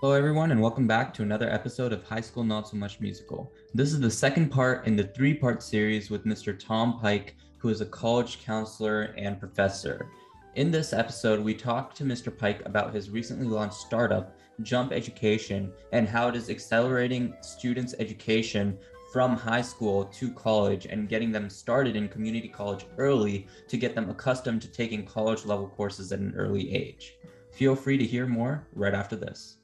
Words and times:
Hello, 0.00 0.12
everyone, 0.12 0.50
and 0.50 0.60
welcome 0.60 0.86
back 0.86 1.14
to 1.14 1.22
another 1.22 1.48
episode 1.48 1.90
of 1.90 2.04
High 2.04 2.20
School 2.20 2.44
Not 2.44 2.68
So 2.68 2.76
Much 2.76 3.00
Musical. 3.00 3.50
This 3.72 3.94
is 3.94 3.98
the 3.98 4.10
second 4.10 4.50
part 4.50 4.86
in 4.86 4.94
the 4.94 5.04
three 5.04 5.32
part 5.32 5.62
series 5.62 6.10
with 6.10 6.26
Mr. 6.26 6.54
Tom 6.56 7.00
Pike, 7.00 7.34
who 7.56 7.70
is 7.70 7.80
a 7.80 7.86
college 7.86 8.44
counselor 8.44 9.14
and 9.16 9.40
professor. 9.40 10.10
In 10.54 10.70
this 10.70 10.92
episode, 10.92 11.40
we 11.40 11.54
talked 11.54 11.96
to 11.96 12.04
Mr. 12.04 12.36
Pike 12.36 12.60
about 12.66 12.92
his 12.92 13.08
recently 13.08 13.46
launched 13.46 13.78
startup, 13.78 14.36
Jump 14.60 14.92
Education, 14.92 15.72
and 15.92 16.06
how 16.06 16.28
it 16.28 16.36
is 16.36 16.50
accelerating 16.50 17.34
students' 17.40 17.94
education 17.98 18.78
from 19.14 19.34
high 19.34 19.62
school 19.62 20.04
to 20.04 20.30
college 20.30 20.84
and 20.84 21.08
getting 21.08 21.32
them 21.32 21.48
started 21.48 21.96
in 21.96 22.06
community 22.10 22.48
college 22.48 22.84
early 22.98 23.46
to 23.66 23.78
get 23.78 23.94
them 23.94 24.10
accustomed 24.10 24.60
to 24.60 24.68
taking 24.70 25.06
college 25.06 25.46
level 25.46 25.68
courses 25.68 26.12
at 26.12 26.18
an 26.18 26.34
early 26.36 26.70
age. 26.74 27.16
Feel 27.50 27.74
free 27.74 27.96
to 27.96 28.04
hear 28.04 28.26
more 28.26 28.68
right 28.74 28.92
after 28.92 29.16
this. 29.16 29.56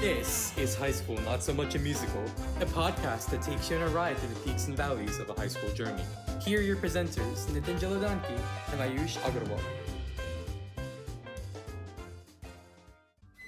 This 0.00 0.56
is 0.56 0.76
High 0.76 0.92
School 0.92 1.16
Not 1.22 1.42
So 1.42 1.52
Much 1.52 1.74
a 1.74 1.78
Musical, 1.80 2.22
a 2.60 2.66
podcast 2.66 3.30
that 3.30 3.42
takes 3.42 3.68
you 3.68 3.74
on 3.78 3.82
a 3.82 3.88
ride 3.88 4.16
through 4.16 4.32
the 4.32 4.40
peaks 4.42 4.68
and 4.68 4.76
valleys 4.76 5.18
of 5.18 5.28
a 5.28 5.32
high 5.32 5.48
school 5.48 5.72
journey. 5.74 6.04
Here 6.40 6.60
are 6.60 6.62
your 6.62 6.76
presenters, 6.76 7.46
Nitin 7.46 7.80
Jaladanki 7.80 8.38
and 8.70 8.80
Ayush 8.80 9.18
Agarwal. 9.22 9.58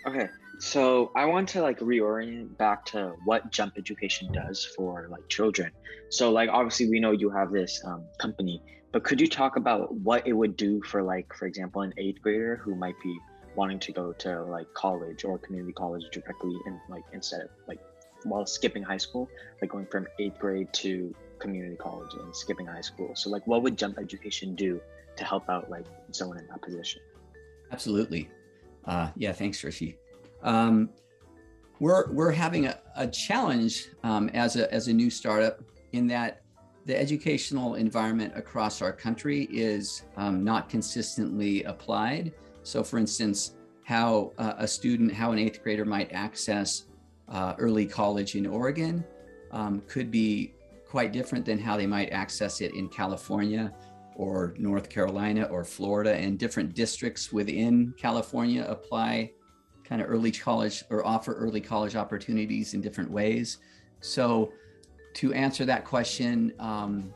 Okay, 0.08 0.28
so 0.58 1.12
I 1.14 1.26
want 1.26 1.48
to 1.50 1.62
like 1.62 1.78
reorient 1.78 2.58
back 2.58 2.84
to 2.86 3.14
what 3.24 3.52
jump 3.52 3.74
education 3.78 4.32
does 4.32 4.64
for 4.76 5.06
like 5.08 5.28
children. 5.28 5.70
So 6.08 6.32
like 6.32 6.50
obviously 6.50 6.90
we 6.90 6.98
know 6.98 7.12
you 7.12 7.30
have 7.30 7.52
this 7.52 7.80
um, 7.84 8.02
company, 8.18 8.60
but 8.90 9.04
could 9.04 9.20
you 9.20 9.28
talk 9.28 9.54
about 9.54 9.94
what 9.94 10.26
it 10.26 10.32
would 10.32 10.56
do 10.56 10.82
for 10.82 11.00
like 11.00 11.32
for 11.32 11.46
example 11.46 11.82
an 11.82 11.94
eighth 11.96 12.20
grader 12.22 12.56
who 12.56 12.74
might 12.74 12.96
be 13.04 13.16
wanting 13.54 13.78
to 13.80 13.92
go 13.92 14.12
to 14.12 14.42
like 14.44 14.72
college 14.74 15.24
or 15.24 15.38
community 15.38 15.72
college 15.72 16.04
directly 16.12 16.56
and 16.66 16.78
like 16.88 17.04
instead 17.12 17.42
of 17.42 17.48
like 17.66 17.80
while 18.24 18.46
skipping 18.46 18.82
high 18.82 18.98
school, 18.98 19.28
like 19.60 19.70
going 19.70 19.86
from 19.86 20.06
eighth 20.18 20.38
grade 20.38 20.72
to 20.74 21.14
community 21.38 21.76
college 21.76 22.12
and 22.14 22.34
skipping 22.34 22.66
high 22.66 22.80
school. 22.80 23.14
So 23.14 23.30
like 23.30 23.46
what 23.46 23.62
would 23.62 23.76
jump 23.76 23.98
education 23.98 24.54
do 24.54 24.80
to 25.16 25.24
help 25.24 25.48
out 25.48 25.70
like 25.70 25.86
someone 26.10 26.38
in 26.38 26.46
that 26.48 26.62
position? 26.62 27.00
Absolutely. 27.72 28.30
Uh, 28.84 29.10
yeah, 29.16 29.32
thanks, 29.32 29.62
Rishi. 29.62 29.96
Um, 30.42 30.90
we're 31.78 32.10
we're 32.12 32.32
having 32.32 32.66
a, 32.66 32.78
a 32.96 33.06
challenge 33.06 33.88
um, 34.02 34.28
as 34.30 34.56
a 34.56 34.72
as 34.72 34.88
a 34.88 34.92
new 34.92 35.10
startup 35.10 35.62
in 35.92 36.06
that 36.08 36.42
the 36.86 36.98
educational 36.98 37.74
environment 37.74 38.32
across 38.36 38.82
our 38.82 38.92
country 38.92 39.44
is 39.50 40.02
um, 40.16 40.44
not 40.44 40.68
consistently 40.68 41.62
applied. 41.64 42.32
So, 42.62 42.82
for 42.82 42.98
instance, 42.98 43.54
how 43.84 44.32
uh, 44.38 44.54
a 44.58 44.68
student, 44.68 45.12
how 45.12 45.32
an 45.32 45.38
eighth 45.38 45.62
grader 45.62 45.84
might 45.84 46.12
access 46.12 46.84
uh, 47.28 47.54
early 47.58 47.86
college 47.86 48.34
in 48.34 48.46
Oregon 48.46 49.04
um, 49.52 49.82
could 49.88 50.10
be 50.10 50.52
quite 50.86 51.12
different 51.12 51.44
than 51.44 51.58
how 51.58 51.76
they 51.76 51.86
might 51.86 52.10
access 52.10 52.60
it 52.60 52.74
in 52.74 52.88
California 52.88 53.72
or 54.16 54.54
North 54.58 54.90
Carolina 54.90 55.44
or 55.44 55.64
Florida, 55.64 56.14
and 56.14 56.38
different 56.38 56.74
districts 56.74 57.32
within 57.32 57.94
California 57.96 58.66
apply 58.68 59.32
kind 59.84 60.02
of 60.02 60.10
early 60.10 60.30
college 60.30 60.84
or 60.90 61.06
offer 61.06 61.32
early 61.34 61.60
college 61.60 61.96
opportunities 61.96 62.74
in 62.74 62.80
different 62.80 63.10
ways. 63.10 63.58
So, 64.00 64.52
to 65.14 65.32
answer 65.32 65.64
that 65.64 65.84
question, 65.84 66.52
um, 66.60 67.12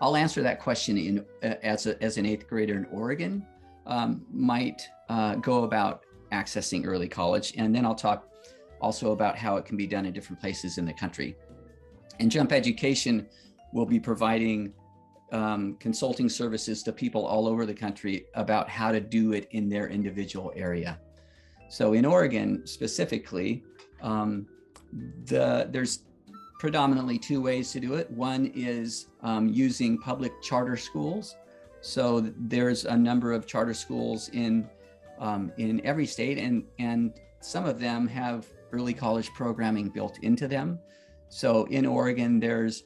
I'll 0.00 0.16
answer 0.16 0.42
that 0.42 0.60
question 0.60 0.96
in 0.96 1.24
uh, 1.42 1.56
as 1.62 1.86
a, 1.86 2.02
as 2.02 2.16
an 2.16 2.24
eighth 2.24 2.48
grader 2.48 2.76
in 2.76 2.86
Oregon 2.86 3.44
um, 3.86 4.24
might 4.32 4.82
uh, 5.08 5.36
go 5.36 5.64
about 5.64 6.04
accessing 6.32 6.86
early 6.86 7.08
college. 7.08 7.54
And 7.56 7.74
then 7.74 7.84
I'll 7.84 7.94
talk 7.94 8.28
also 8.80 9.12
about 9.12 9.36
how 9.36 9.56
it 9.56 9.64
can 9.64 9.76
be 9.76 9.86
done 9.86 10.06
in 10.06 10.12
different 10.12 10.40
places 10.40 10.78
in 10.78 10.84
the 10.84 10.92
country. 10.92 11.36
And 12.18 12.30
Jump 12.30 12.52
Education 12.52 13.26
will 13.72 13.86
be 13.86 14.00
providing 14.00 14.72
um, 15.32 15.76
consulting 15.80 16.28
services 16.28 16.82
to 16.84 16.92
people 16.92 17.26
all 17.26 17.46
over 17.48 17.66
the 17.66 17.74
country 17.74 18.26
about 18.34 18.68
how 18.68 18.92
to 18.92 19.00
do 19.00 19.32
it 19.32 19.48
in 19.50 19.68
their 19.68 19.88
individual 19.88 20.52
area. 20.54 21.00
So 21.68 21.94
in 21.94 22.04
Oregon 22.04 22.66
specifically, 22.66 23.64
um, 24.02 24.46
the 25.24 25.68
there's 25.70 26.04
predominantly 26.58 27.18
two 27.18 27.42
ways 27.42 27.72
to 27.72 27.80
do 27.80 27.94
it. 27.94 28.10
One 28.10 28.52
is 28.54 29.08
um, 29.22 29.48
using 29.48 29.98
public 29.98 30.32
charter 30.42 30.76
schools 30.76 31.36
so 31.86 32.32
there's 32.36 32.84
a 32.84 32.96
number 32.96 33.32
of 33.32 33.46
charter 33.46 33.72
schools 33.72 34.28
in 34.30 34.68
um, 35.20 35.52
in 35.56 35.80
every 35.86 36.04
state, 36.04 36.36
and 36.36 36.64
and 36.80 37.14
some 37.40 37.64
of 37.64 37.78
them 37.78 38.08
have 38.08 38.44
early 38.72 38.92
college 38.92 39.30
programming 39.34 39.88
built 39.88 40.18
into 40.22 40.48
them. 40.48 40.80
So 41.28 41.64
in 41.66 41.86
Oregon, 41.86 42.40
there's 42.40 42.84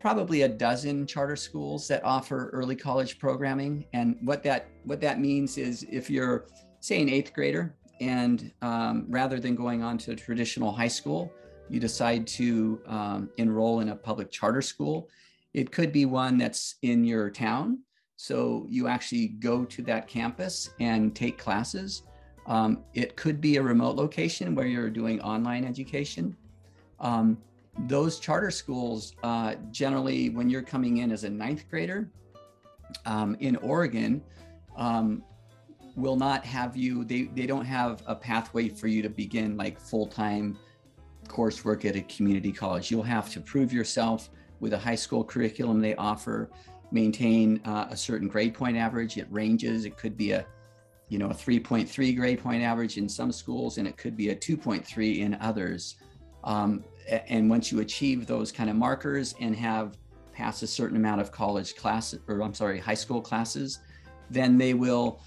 probably 0.00 0.42
a 0.42 0.48
dozen 0.48 1.06
charter 1.06 1.36
schools 1.36 1.86
that 1.88 2.02
offer 2.04 2.48
early 2.54 2.74
college 2.74 3.18
programming, 3.18 3.84
and 3.92 4.16
what 4.22 4.42
that 4.44 4.66
what 4.84 5.02
that 5.02 5.20
means 5.20 5.58
is 5.58 5.86
if 5.90 6.08
you're 6.08 6.46
say 6.80 7.02
an 7.02 7.10
eighth 7.10 7.34
grader, 7.34 7.76
and 8.00 8.50
um, 8.62 9.04
rather 9.10 9.40
than 9.40 9.54
going 9.54 9.82
on 9.82 9.98
to 9.98 10.16
traditional 10.16 10.72
high 10.72 10.88
school, 10.88 11.30
you 11.68 11.78
decide 11.78 12.26
to 12.28 12.80
um, 12.86 13.28
enroll 13.36 13.80
in 13.80 13.90
a 13.90 13.94
public 13.94 14.30
charter 14.30 14.62
school. 14.62 15.10
It 15.52 15.70
could 15.70 15.92
be 15.92 16.06
one 16.06 16.38
that's 16.38 16.76
in 16.80 17.04
your 17.04 17.28
town 17.28 17.80
so 18.22 18.64
you 18.68 18.86
actually 18.86 19.26
go 19.26 19.64
to 19.64 19.82
that 19.82 20.06
campus 20.06 20.70
and 20.78 21.12
take 21.12 21.38
classes. 21.38 22.04
Um, 22.46 22.84
it 22.94 23.16
could 23.16 23.40
be 23.40 23.56
a 23.56 23.62
remote 23.62 23.96
location 23.96 24.54
where 24.54 24.64
you're 24.68 24.90
doing 24.90 25.20
online 25.22 25.64
education. 25.64 26.36
Um, 27.00 27.36
those 27.88 28.20
charter 28.20 28.52
schools, 28.52 29.16
uh, 29.24 29.56
generally, 29.72 30.30
when 30.30 30.48
you're 30.48 30.62
coming 30.62 30.98
in 30.98 31.10
as 31.10 31.24
a 31.24 31.30
ninth 31.30 31.64
grader 31.68 32.12
um, 33.06 33.36
in 33.40 33.56
Oregon, 33.56 34.22
um, 34.76 35.24
will 35.96 36.16
not 36.16 36.44
have 36.44 36.76
you, 36.76 37.04
they, 37.04 37.22
they 37.34 37.44
don't 37.44 37.64
have 37.64 38.04
a 38.06 38.14
pathway 38.14 38.68
for 38.68 38.86
you 38.86 39.02
to 39.02 39.08
begin 39.08 39.56
like 39.56 39.80
full 39.80 40.06
time 40.06 40.56
coursework 41.26 41.84
at 41.84 41.96
a 41.96 42.02
community 42.02 42.52
college. 42.52 42.88
You'll 42.88 43.02
have 43.02 43.32
to 43.32 43.40
prove 43.40 43.72
yourself 43.72 44.30
with 44.60 44.74
a 44.74 44.78
high 44.78 44.94
school 44.94 45.24
curriculum 45.24 45.80
they 45.80 45.96
offer 45.96 46.50
maintain 46.92 47.60
uh, 47.64 47.86
a 47.90 47.96
certain 47.96 48.28
grade 48.28 48.54
point 48.54 48.76
average. 48.76 49.16
It 49.16 49.26
ranges. 49.30 49.84
It 49.84 49.96
could 49.96 50.16
be 50.16 50.32
a, 50.32 50.46
you 51.08 51.18
know, 51.18 51.30
a 51.30 51.34
3.3 51.34 52.16
grade 52.16 52.40
point 52.40 52.62
average 52.62 52.98
in 52.98 53.08
some 53.08 53.32
schools, 53.32 53.78
and 53.78 53.88
it 53.88 53.96
could 53.96 54.16
be 54.16 54.30
a 54.30 54.36
2.3 54.36 55.18
in 55.18 55.34
others. 55.34 55.96
Um, 56.44 56.84
and 57.08 57.50
once 57.50 57.72
you 57.72 57.80
achieve 57.80 58.26
those 58.26 58.52
kind 58.52 58.70
of 58.70 58.76
markers 58.76 59.34
and 59.40 59.54
have 59.56 59.96
passed 60.32 60.62
a 60.62 60.66
certain 60.66 60.96
amount 60.96 61.20
of 61.20 61.30
college 61.30 61.76
classes, 61.76 62.20
or 62.28 62.42
I'm 62.42 62.54
sorry, 62.54 62.78
high 62.78 62.94
school 62.94 63.20
classes, 63.20 63.80
then 64.30 64.56
they 64.56 64.74
will 64.74 65.20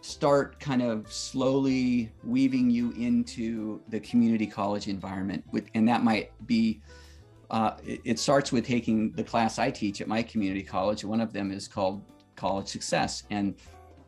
start 0.00 0.60
kind 0.60 0.82
of 0.82 1.12
slowly 1.12 2.12
weaving 2.22 2.70
you 2.70 2.92
into 2.92 3.80
the 3.88 3.98
community 4.00 4.46
college 4.46 4.86
environment 4.86 5.42
with, 5.50 5.66
and 5.74 5.88
that 5.88 6.04
might 6.04 6.30
be 6.46 6.80
uh, 7.50 7.72
it, 7.84 8.00
it, 8.04 8.18
starts 8.18 8.50
with 8.52 8.66
taking 8.66 9.12
the 9.12 9.22
class 9.22 9.58
I 9.58 9.70
teach 9.70 10.00
at 10.00 10.08
my 10.08 10.22
community 10.22 10.62
college. 10.62 11.04
One 11.04 11.20
of 11.20 11.32
them 11.32 11.52
is 11.52 11.68
called 11.68 12.02
College 12.34 12.66
Success, 12.66 13.22
and 13.30 13.54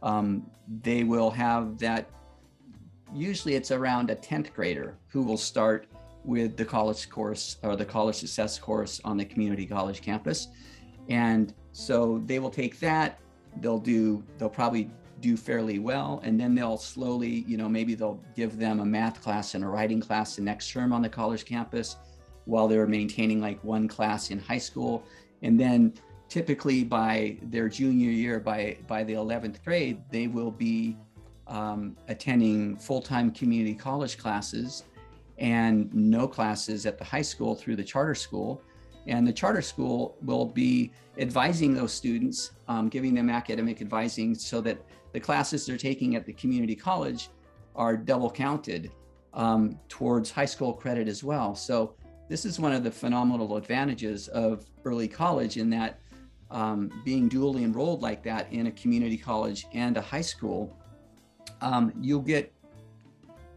um, 0.03 0.51
they 0.83 1.05
will 1.05 1.31
have 1.31 1.79
that. 1.79 2.11
Usually, 3.15 3.55
it's 3.55 3.71
around 3.71 4.11
a 4.11 4.17
10th 4.17 4.53
grader 4.53 4.99
who 5.07 5.23
will 5.23 5.37
start 5.37 5.87
with 6.25 6.57
the 6.57 6.65
college 6.65 7.09
course 7.09 7.57
or 7.63 7.75
the 7.75 7.85
college 7.85 8.17
success 8.17 8.59
course 8.59 9.01
on 9.05 9.17
the 9.17 9.25
community 9.25 9.65
college 9.65 10.03
campus. 10.03 10.49
And 11.09 11.55
so 11.73 12.23
they 12.27 12.39
will 12.39 12.51
take 12.51 12.79
that, 12.81 13.19
they'll 13.61 13.79
do, 13.79 14.23
they'll 14.37 14.51
probably 14.51 14.91
do 15.21 15.39
fairly 15.39 15.79
well. 15.79 16.21
And 16.23 16.39
then 16.39 16.55
they'll 16.55 16.77
slowly, 16.77 17.45
you 17.47 17.57
know, 17.57 17.69
maybe 17.69 17.95
they'll 17.95 18.23
give 18.37 18.59
them 18.59 18.81
a 18.81 18.85
math 18.85 19.23
class 19.23 19.55
and 19.55 19.65
a 19.65 19.69
writing 19.69 20.01
class 20.01 20.37
the 20.37 20.43
next 20.43 20.71
term 20.71 20.93
on 20.93 21.01
the 21.01 21.09
college 21.09 21.47
campus 21.47 21.97
while 22.49 22.67
they 22.67 22.79
were 22.79 22.87
maintaining 22.87 23.41
like 23.43 23.63
one 23.63 23.87
class 23.87 24.31
in 24.31 24.39
high 24.39 24.59
school. 24.59 25.05
And 25.43 25.61
then 25.61 25.93
typically 26.31 26.83
by 26.83 27.37
their 27.43 27.69
junior 27.69 28.11
year, 28.11 28.41
by, 28.41 28.79
by 28.87 29.05
the 29.05 29.13
11th 29.13 29.63
grade, 29.63 30.01
they 30.11 30.29
will 30.29 30.51
be 30.51 30.97
um, 31.47 31.95
attending 32.09 32.77
full-time 32.77 33.31
community 33.33 33.75
college 33.75 34.17
classes 34.17 34.85
and 35.37 35.93
no 35.95 36.27
classes 36.27 36.87
at 36.87 36.97
the 36.97 37.05
high 37.05 37.23
school 37.23 37.55
through 37.55 37.77
the 37.77 37.85
charter 37.85 38.15
school. 38.15 38.63
And 39.07 39.27
the 39.27 39.33
charter 39.33 39.63
school 39.63 40.17
will 40.23 40.47
be 40.47 40.91
advising 41.19 41.75
those 41.75 41.93
students, 41.93 42.53
um, 42.67 42.89
giving 42.89 43.15
them 43.15 43.29
academic 43.29 43.83
advising 43.83 44.35
so 44.35 44.63
that 44.63 44.79
the 45.13 45.21
classes 45.21 45.67
they're 45.67 45.77
taking 45.77 46.17
at 46.17 46.25
the 46.25 46.33
community 46.33 46.75
college 46.75 47.29
are 47.77 47.95
double 47.97 48.31
counted 48.31 48.91
um, 49.35 49.79
towards 49.89 50.31
high 50.31 50.47
school 50.47 50.73
credit 50.73 51.09
as 51.09 51.23
well. 51.23 51.55
So 51.55 51.95
this 52.29 52.45
is 52.45 52.61
one 52.61 52.73
of 52.73 52.85
the 52.85 52.91
phenomenal 52.91 53.57
advantages 53.57 54.29
of 54.29 54.67
early 54.85 55.09
college 55.09 55.57
in 55.57 55.71
that 55.71 55.99
um, 56.51 56.91
being 57.05 57.29
dually 57.29 57.63
enrolled 57.63 58.03
like 58.03 58.23
that 58.23 58.53
in 58.53 58.67
a 58.67 58.73
community 58.73 59.17
college 59.17 59.67
and 59.73 59.97
a 59.97 60.01
high 60.01 60.23
school, 60.23 60.77
um, 61.61 61.93
you'll 62.01 62.21
get 62.21 62.53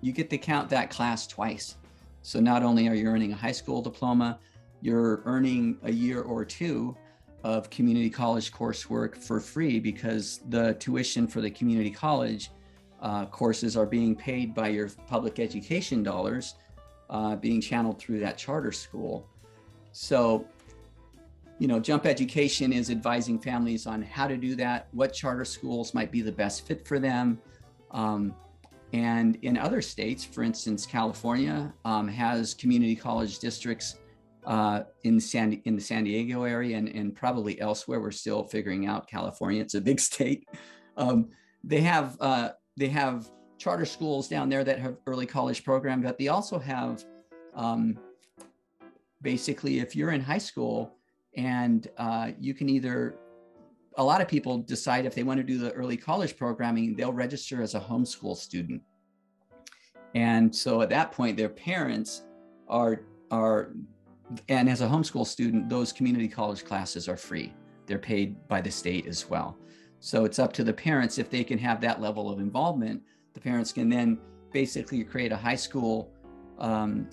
you 0.02 0.12
get 0.12 0.30
to 0.32 0.38
count 0.38 0.68
that 0.70 0.90
class 0.90 1.28
twice. 1.28 1.76
So 2.24 2.40
not 2.40 2.64
only 2.64 2.88
are 2.88 2.96
you 2.96 3.08
earning 3.08 3.34
a 3.34 3.36
high 3.36 3.52
school 3.52 3.82
diploma, 3.84 4.40
you're 4.82 5.22
earning 5.26 5.78
a 5.84 5.92
year 5.92 6.22
or 6.22 6.44
two 6.44 6.96
of 7.44 7.70
community 7.70 8.10
college 8.10 8.52
coursework 8.52 9.16
for 9.16 9.40
free 9.40 9.80
because 9.80 10.42
the 10.50 10.74
tuition 10.76 11.28
for 11.28 11.40
the 11.42 11.52
community 11.52 11.92
college 11.92 12.52
uh, 13.02 13.26
courses 13.28 13.78
are 13.78 13.86
being 13.86 14.16
paid 14.16 14.54
by 14.54 14.70
your 14.70 14.90
public 15.08 15.40
education 15.40 16.04
dollars 16.04 16.56
uh, 17.12 17.36
being 17.36 17.62
channeled 17.62 18.00
through 18.00 18.20
that 18.20 18.38
charter 18.38 18.72
school. 18.72 19.28
So, 19.92 20.48
you 21.60 21.68
know, 21.68 21.80
Jump 21.80 22.06
Education 22.06 22.74
is 22.74 22.90
advising 22.90 23.38
families 23.38 23.86
on 23.86 24.02
how 24.02 24.28
to 24.28 24.38
do 24.38 24.56
that, 24.56 24.88
what 24.92 25.14
charter 25.14 25.46
schools 25.46 25.94
might 25.94 26.12
be 26.12 26.22
the 26.22 26.32
best 26.32 26.66
fit 26.66 26.88
for 26.88 26.98
them. 26.98 27.40
Um, 27.92 28.34
and 28.94 29.38
in 29.42 29.58
other 29.58 29.82
states, 29.82 30.24
for 30.24 30.44
instance, 30.44 30.86
California 30.86 31.74
um, 31.86 32.08
has 32.08 32.54
community 32.54 32.96
college 32.96 33.40
districts 33.40 33.98
uh, 34.46 34.84
in 35.04 35.20
San 35.20 35.62
in 35.66 35.76
the 35.76 35.82
San 35.82 36.04
Diego 36.04 36.44
area 36.44 36.78
and, 36.78 36.90
and 36.90 37.16
probably 37.16 37.60
elsewhere. 37.62 38.00
We're 38.00 38.12
still 38.12 38.44
figuring 38.44 38.88
out 38.88 39.08
California. 39.08 39.62
It's 39.62 39.76
a 39.76 39.82
big 39.82 40.00
state. 40.12 40.48
Um, 40.98 41.30
they 41.64 41.82
have 41.82 42.18
uh, 42.20 42.50
they 42.78 42.88
have 42.90 43.30
charter 43.62 43.86
schools 43.86 44.28
down 44.28 44.50
there 44.50 44.64
that 44.64 44.80
have 44.80 44.98
early 45.06 45.28
college 45.28 45.64
program, 45.64 46.02
but 46.02 46.18
they 46.18 46.30
also 46.30 46.58
have 46.58 47.06
um, 47.54 47.96
basically 49.22 49.80
if 49.80 49.96
you're 49.96 50.10
in 50.12 50.20
high 50.20 50.40
school 50.40 50.96
and 51.38 51.88
uh, 52.00 52.32
you 52.40 52.56
can 52.56 52.68
either 52.68 53.16
a 53.98 54.04
lot 54.04 54.20
of 54.20 54.28
people 54.28 54.58
decide 54.58 55.06
if 55.06 55.14
they 55.14 55.22
want 55.22 55.38
to 55.38 55.44
do 55.44 55.60
the 55.60 55.72
early 55.74 55.96
college 55.96 56.38
programming, 56.38 56.96
they'll 56.96 57.14
register 57.14 57.62
as 57.62 57.76
a 57.76 57.80
homeschool 57.80 58.36
student. 58.36 58.82
And 60.16 60.54
so 60.56 60.82
at 60.82 60.90
that 60.90 61.12
point, 61.12 61.38
their 61.38 61.50
parents 61.50 62.24
are 62.68 63.02
are 63.30 63.74
and 64.50 64.70
as 64.70 64.82
a 64.82 64.88
homeschool 64.88 65.28
student, 65.28 65.70
those 65.70 65.94
community 65.94 66.28
college 66.28 66.66
classes 66.66 67.08
are 67.08 67.18
free. 67.18 67.54
They're 67.86 68.00
paid 68.00 68.48
by 68.48 68.62
the 68.62 68.72
state 68.72 69.06
as 69.06 69.30
well. 69.30 69.56
So 70.00 70.26
it's 70.26 70.40
up 70.40 70.52
to 70.54 70.64
the 70.64 70.74
parents 70.74 71.20
if 71.20 71.30
they 71.30 71.44
can 71.44 71.60
have 71.60 71.80
that 71.82 72.02
level 72.02 72.28
of 72.32 72.40
involvement. 72.40 73.04
The 73.34 73.40
parents 73.40 73.72
can 73.72 73.90
then 73.90 74.20
basically 74.52 75.04
create 75.04 75.32
a 75.32 75.38
high 75.38 75.56
school 75.56 76.12
um, 76.60 77.10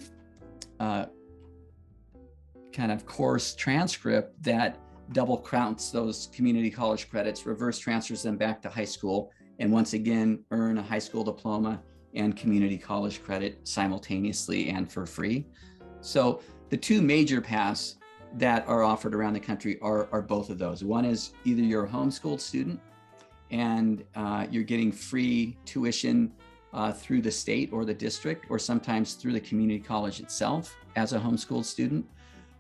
uh, 0.81 1.06
kind 2.73 2.93
of 2.93 3.06
course 3.06 3.55
transcript 3.55 4.43
that 4.43 4.79
double 5.12 5.41
counts 5.41 5.91
those 5.91 6.29
community 6.35 6.70
college 6.70 7.09
credits, 7.11 7.47
reverse 7.47 7.79
transfers 7.79 8.23
them 8.23 8.37
back 8.37 8.61
to 8.62 8.69
high 8.69 8.85
school, 8.85 9.31
and 9.59 9.73
once 9.73 9.94
again 9.94 10.44
earn 10.50 10.79
a 10.79 10.82
high 10.82 10.99
school 10.99 11.25
diploma 11.25 11.82
and 12.15 12.37
community 12.37 12.79
college 12.79 13.23
credit 13.23 13.59
simultaneously 13.67 14.69
and 14.71 14.91
for 14.91 15.06
free. 15.06 15.47
So 16.00 16.41
the 16.69 16.76
two 16.76 17.03
major 17.03 17.41
paths 17.41 17.97
that 18.35 18.67
are 18.69 18.82
offered 18.82 19.14
around 19.14 19.32
the 19.32 19.41
country 19.41 19.79
are, 19.81 20.09
are 20.12 20.23
both 20.23 20.50
of 20.50 20.59
those. 20.59 20.85
One 20.85 21.05
is 21.05 21.32
either 21.44 21.62
you're 21.62 21.85
a 21.85 21.88
homeschooled 21.88 22.41
student 22.41 22.81
and 23.50 24.05
uh, 24.15 24.47
you're 24.50 24.65
getting 24.65 24.93
free 24.93 25.56
tuition 25.65 26.33
uh, 26.73 26.93
through 26.93 27.23
the 27.23 27.31
state 27.31 27.71
or 27.73 27.85
the 27.85 27.95
district, 27.95 28.47
or 28.50 28.59
sometimes 28.59 29.15
through 29.15 29.33
the 29.33 29.41
community 29.41 29.81
college 29.81 30.21
itself 30.21 30.77
as 30.97 31.12
a 31.12 31.19
homeschooled 31.19 31.65
student. 31.65 32.05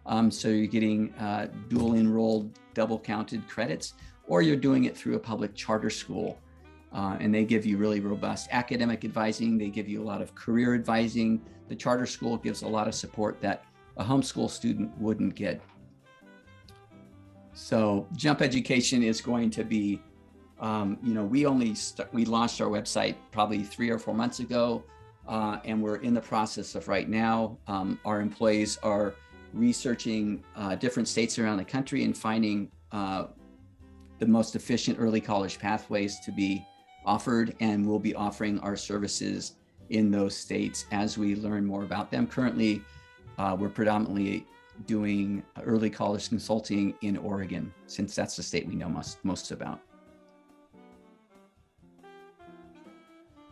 Um, 0.06 0.30
so 0.30 0.48
you're 0.48 0.66
getting 0.66 1.12
uh, 1.14 1.48
dual 1.68 1.94
enrolled, 1.94 2.58
double 2.72 2.98
counted 2.98 3.46
credits, 3.46 3.94
or 4.26 4.40
you're 4.40 4.56
doing 4.56 4.84
it 4.84 4.96
through 4.96 5.16
a 5.16 5.18
public 5.18 5.54
charter 5.54 5.90
school. 5.90 6.38
Uh, 6.90 7.18
and 7.20 7.34
they 7.34 7.44
give 7.44 7.66
you 7.66 7.76
really 7.76 8.00
robust 8.00 8.48
academic 8.50 9.04
advising. 9.04 9.58
They 9.58 9.68
give 9.68 9.88
you 9.88 10.02
a 10.02 10.06
lot 10.06 10.22
of 10.22 10.34
career 10.34 10.74
advising. 10.74 11.42
The 11.68 11.76
charter 11.76 12.06
school 12.06 12.38
gives 12.38 12.62
a 12.62 12.68
lot 12.68 12.88
of 12.88 12.94
support 12.94 13.42
that 13.42 13.64
a 13.98 14.04
homeschool 14.04 14.48
student 14.48 14.96
wouldn't 14.98 15.34
get. 15.34 15.60
So 17.52 18.06
Jump 18.16 18.40
Education 18.40 19.02
is 19.02 19.20
going 19.20 19.50
to 19.50 19.64
be, 19.64 20.00
um, 20.60 20.98
you 21.02 21.14
know, 21.14 21.24
we 21.24 21.46
only 21.46 21.74
st- 21.74 22.12
we 22.12 22.24
launched 22.24 22.60
our 22.60 22.68
website 22.68 23.16
probably 23.30 23.62
three 23.62 23.90
or 23.90 23.98
four 23.98 24.14
months 24.14 24.40
ago, 24.40 24.82
uh, 25.26 25.58
and 25.64 25.80
we're 25.80 25.96
in 25.96 26.14
the 26.14 26.20
process 26.20 26.74
of 26.74 26.88
right 26.88 27.08
now. 27.08 27.58
Um, 27.66 28.00
our 28.04 28.20
employees 28.20 28.78
are 28.82 29.14
researching 29.52 30.42
uh, 30.56 30.74
different 30.74 31.08
states 31.08 31.38
around 31.38 31.58
the 31.58 31.64
country 31.64 32.04
and 32.04 32.16
finding 32.16 32.70
uh, 32.92 33.26
the 34.18 34.26
most 34.26 34.56
efficient 34.56 34.98
early 35.00 35.20
college 35.20 35.58
pathways 35.58 36.18
to 36.20 36.32
be 36.32 36.64
offered, 37.04 37.54
and 37.60 37.86
we'll 37.86 37.98
be 37.98 38.14
offering 38.14 38.58
our 38.60 38.76
services 38.76 39.54
in 39.90 40.10
those 40.10 40.36
states 40.36 40.86
as 40.90 41.16
we 41.16 41.34
learn 41.36 41.64
more 41.64 41.84
about 41.84 42.10
them. 42.10 42.26
Currently, 42.26 42.82
uh, 43.38 43.56
we're 43.58 43.68
predominantly 43.68 44.44
doing 44.86 45.42
early 45.64 45.90
college 45.90 46.28
consulting 46.28 46.94
in 47.02 47.16
Oregon, 47.16 47.72
since 47.86 48.14
that's 48.14 48.36
the 48.36 48.42
state 48.42 48.66
we 48.66 48.74
know 48.74 48.88
most, 48.88 49.24
most 49.24 49.50
about. 49.50 49.80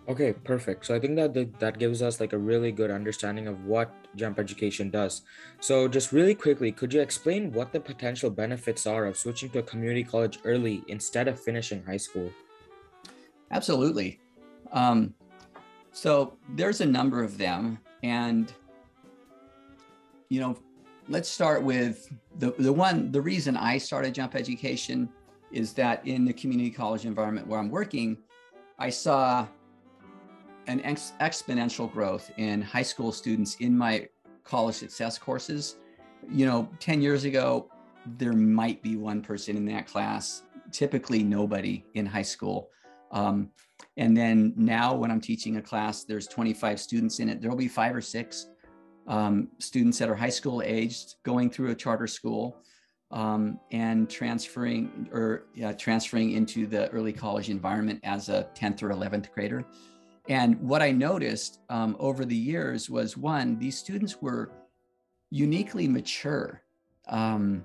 Okay, 0.08 0.32
perfect. 0.32 0.86
So 0.86 0.94
I 0.94 1.00
think 1.00 1.16
that 1.16 1.58
that 1.58 1.78
gives 1.80 2.00
us 2.00 2.20
like 2.20 2.32
a 2.32 2.38
really 2.38 2.70
good 2.70 2.92
understanding 2.92 3.48
of 3.48 3.64
what 3.64 3.92
Jump 4.14 4.38
Education 4.38 4.88
does. 4.88 5.22
So 5.58 5.88
just 5.88 6.12
really 6.12 6.34
quickly, 6.34 6.70
could 6.70 6.94
you 6.94 7.00
explain 7.00 7.50
what 7.52 7.72
the 7.72 7.80
potential 7.80 8.30
benefits 8.30 8.86
are 8.86 9.06
of 9.06 9.16
switching 9.16 9.50
to 9.50 9.58
a 9.58 9.62
community 9.62 10.04
college 10.04 10.38
early 10.44 10.84
instead 10.86 11.26
of 11.26 11.40
finishing 11.40 11.82
high 11.82 11.96
school? 11.96 12.30
Absolutely. 13.50 14.20
Um, 14.70 15.12
so 15.90 16.36
there's 16.54 16.80
a 16.80 16.86
number 16.86 17.24
of 17.24 17.36
them, 17.36 17.78
and 18.04 18.52
you 20.28 20.40
know, 20.40 20.56
let's 21.08 21.28
start 21.28 21.62
with 21.62 22.12
the, 22.38 22.52
the 22.58 22.72
one, 22.72 23.10
the 23.10 23.20
reason 23.20 23.56
I 23.56 23.78
started 23.78 24.14
Jump 24.14 24.34
Education 24.34 25.08
is 25.52 25.72
that 25.74 26.06
in 26.06 26.24
the 26.24 26.32
community 26.32 26.70
college 26.70 27.06
environment 27.06 27.46
where 27.46 27.58
I'm 27.58 27.70
working, 27.70 28.18
I 28.78 28.90
saw 28.90 29.46
an 30.66 30.80
ex- 30.82 31.12
exponential 31.20 31.90
growth 31.90 32.30
in 32.36 32.62
high 32.62 32.82
school 32.82 33.12
students 33.12 33.56
in 33.56 33.76
my 33.76 34.08
college 34.44 34.76
success 34.76 35.18
courses. 35.18 35.76
You 36.28 36.46
know, 36.46 36.68
10 36.80 37.02
years 37.02 37.24
ago, 37.24 37.70
there 38.18 38.32
might 38.32 38.82
be 38.82 38.96
one 38.96 39.22
person 39.22 39.56
in 39.56 39.64
that 39.66 39.86
class, 39.86 40.42
typically 40.70 41.22
nobody 41.22 41.84
in 41.94 42.06
high 42.06 42.22
school. 42.22 42.70
Um, 43.12 43.50
and 43.96 44.16
then 44.16 44.52
now, 44.56 44.94
when 44.94 45.10
I'm 45.10 45.20
teaching 45.20 45.56
a 45.56 45.62
class, 45.62 46.04
there's 46.04 46.26
25 46.26 46.80
students 46.80 47.20
in 47.20 47.28
it, 47.28 47.40
there'll 47.40 47.56
be 47.56 47.68
five 47.68 47.94
or 47.94 48.00
six 48.00 48.48
um, 49.06 49.48
students 49.58 49.98
that 49.98 50.08
are 50.08 50.16
high 50.16 50.28
school 50.28 50.62
aged 50.64 51.14
going 51.22 51.50
through 51.50 51.70
a 51.70 51.74
charter 51.74 52.06
school 52.06 52.62
um, 53.12 53.60
and 53.70 54.10
transferring 54.10 55.08
or 55.12 55.46
transferring 55.78 56.32
into 56.32 56.66
the 56.66 56.88
early 56.90 57.12
college 57.12 57.48
environment 57.50 58.00
as 58.02 58.28
a 58.28 58.48
10th 58.54 58.82
or 58.82 58.90
11th 58.90 59.32
grader. 59.32 59.64
And 60.28 60.60
what 60.60 60.82
I 60.82 60.90
noticed 60.90 61.60
um, 61.68 61.96
over 61.98 62.24
the 62.24 62.36
years 62.36 62.90
was 62.90 63.16
one, 63.16 63.58
these 63.58 63.78
students 63.78 64.20
were 64.20 64.50
uniquely 65.30 65.86
mature. 65.86 66.62
Um, 67.08 67.64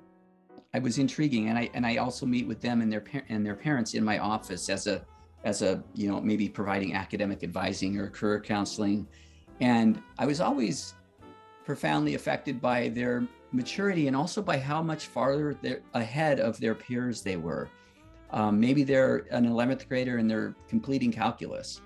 I 0.74 0.80
was 0.80 1.00
intriguing, 1.00 1.50
and 1.50 1.58
I 1.58 1.70
and 1.74 1.86
I 1.86 1.98
also 1.98 2.25
meet 2.25 2.48
with 2.48 2.62
them 2.62 2.82
and 2.82 2.91
their 2.91 3.01
par- 3.01 3.25
and 3.30 3.46
their 3.46 3.56
parents 3.56 3.94
in 3.94 4.03
my 4.03 4.20
office 4.20 4.70
as 4.70 4.88
a 4.88 5.03
as 5.44 5.62
a 5.62 5.84
you 5.96 6.08
know 6.08 6.22
maybe 6.22 6.48
providing 6.48 6.94
academic 6.94 7.44
advising 7.44 7.98
or 7.98 8.10
career 8.10 8.39
counseling, 8.39 9.08
and 9.60 10.01
I 10.18 10.25
was 10.25 10.39
always 10.39 10.94
profoundly 11.65 12.15
affected 12.15 12.62
by 12.62 12.89
their 12.89 13.27
maturity 13.51 14.08
and 14.08 14.15
also 14.15 14.41
by 14.41 14.58
how 14.58 14.82
much 14.82 15.08
farther 15.08 15.56
ahead 15.94 16.39
of 16.39 16.60
their 16.60 16.75
peers 16.75 17.22
they 17.22 17.38
were. 17.38 17.70
Um, 18.32 18.60
maybe 18.60 18.84
they're 18.84 19.27
an 19.32 19.46
11th 19.46 19.88
grader 19.89 20.18
and 20.18 20.30
they're 20.30 20.56
completing 20.70 21.12
calculus, 21.12 21.82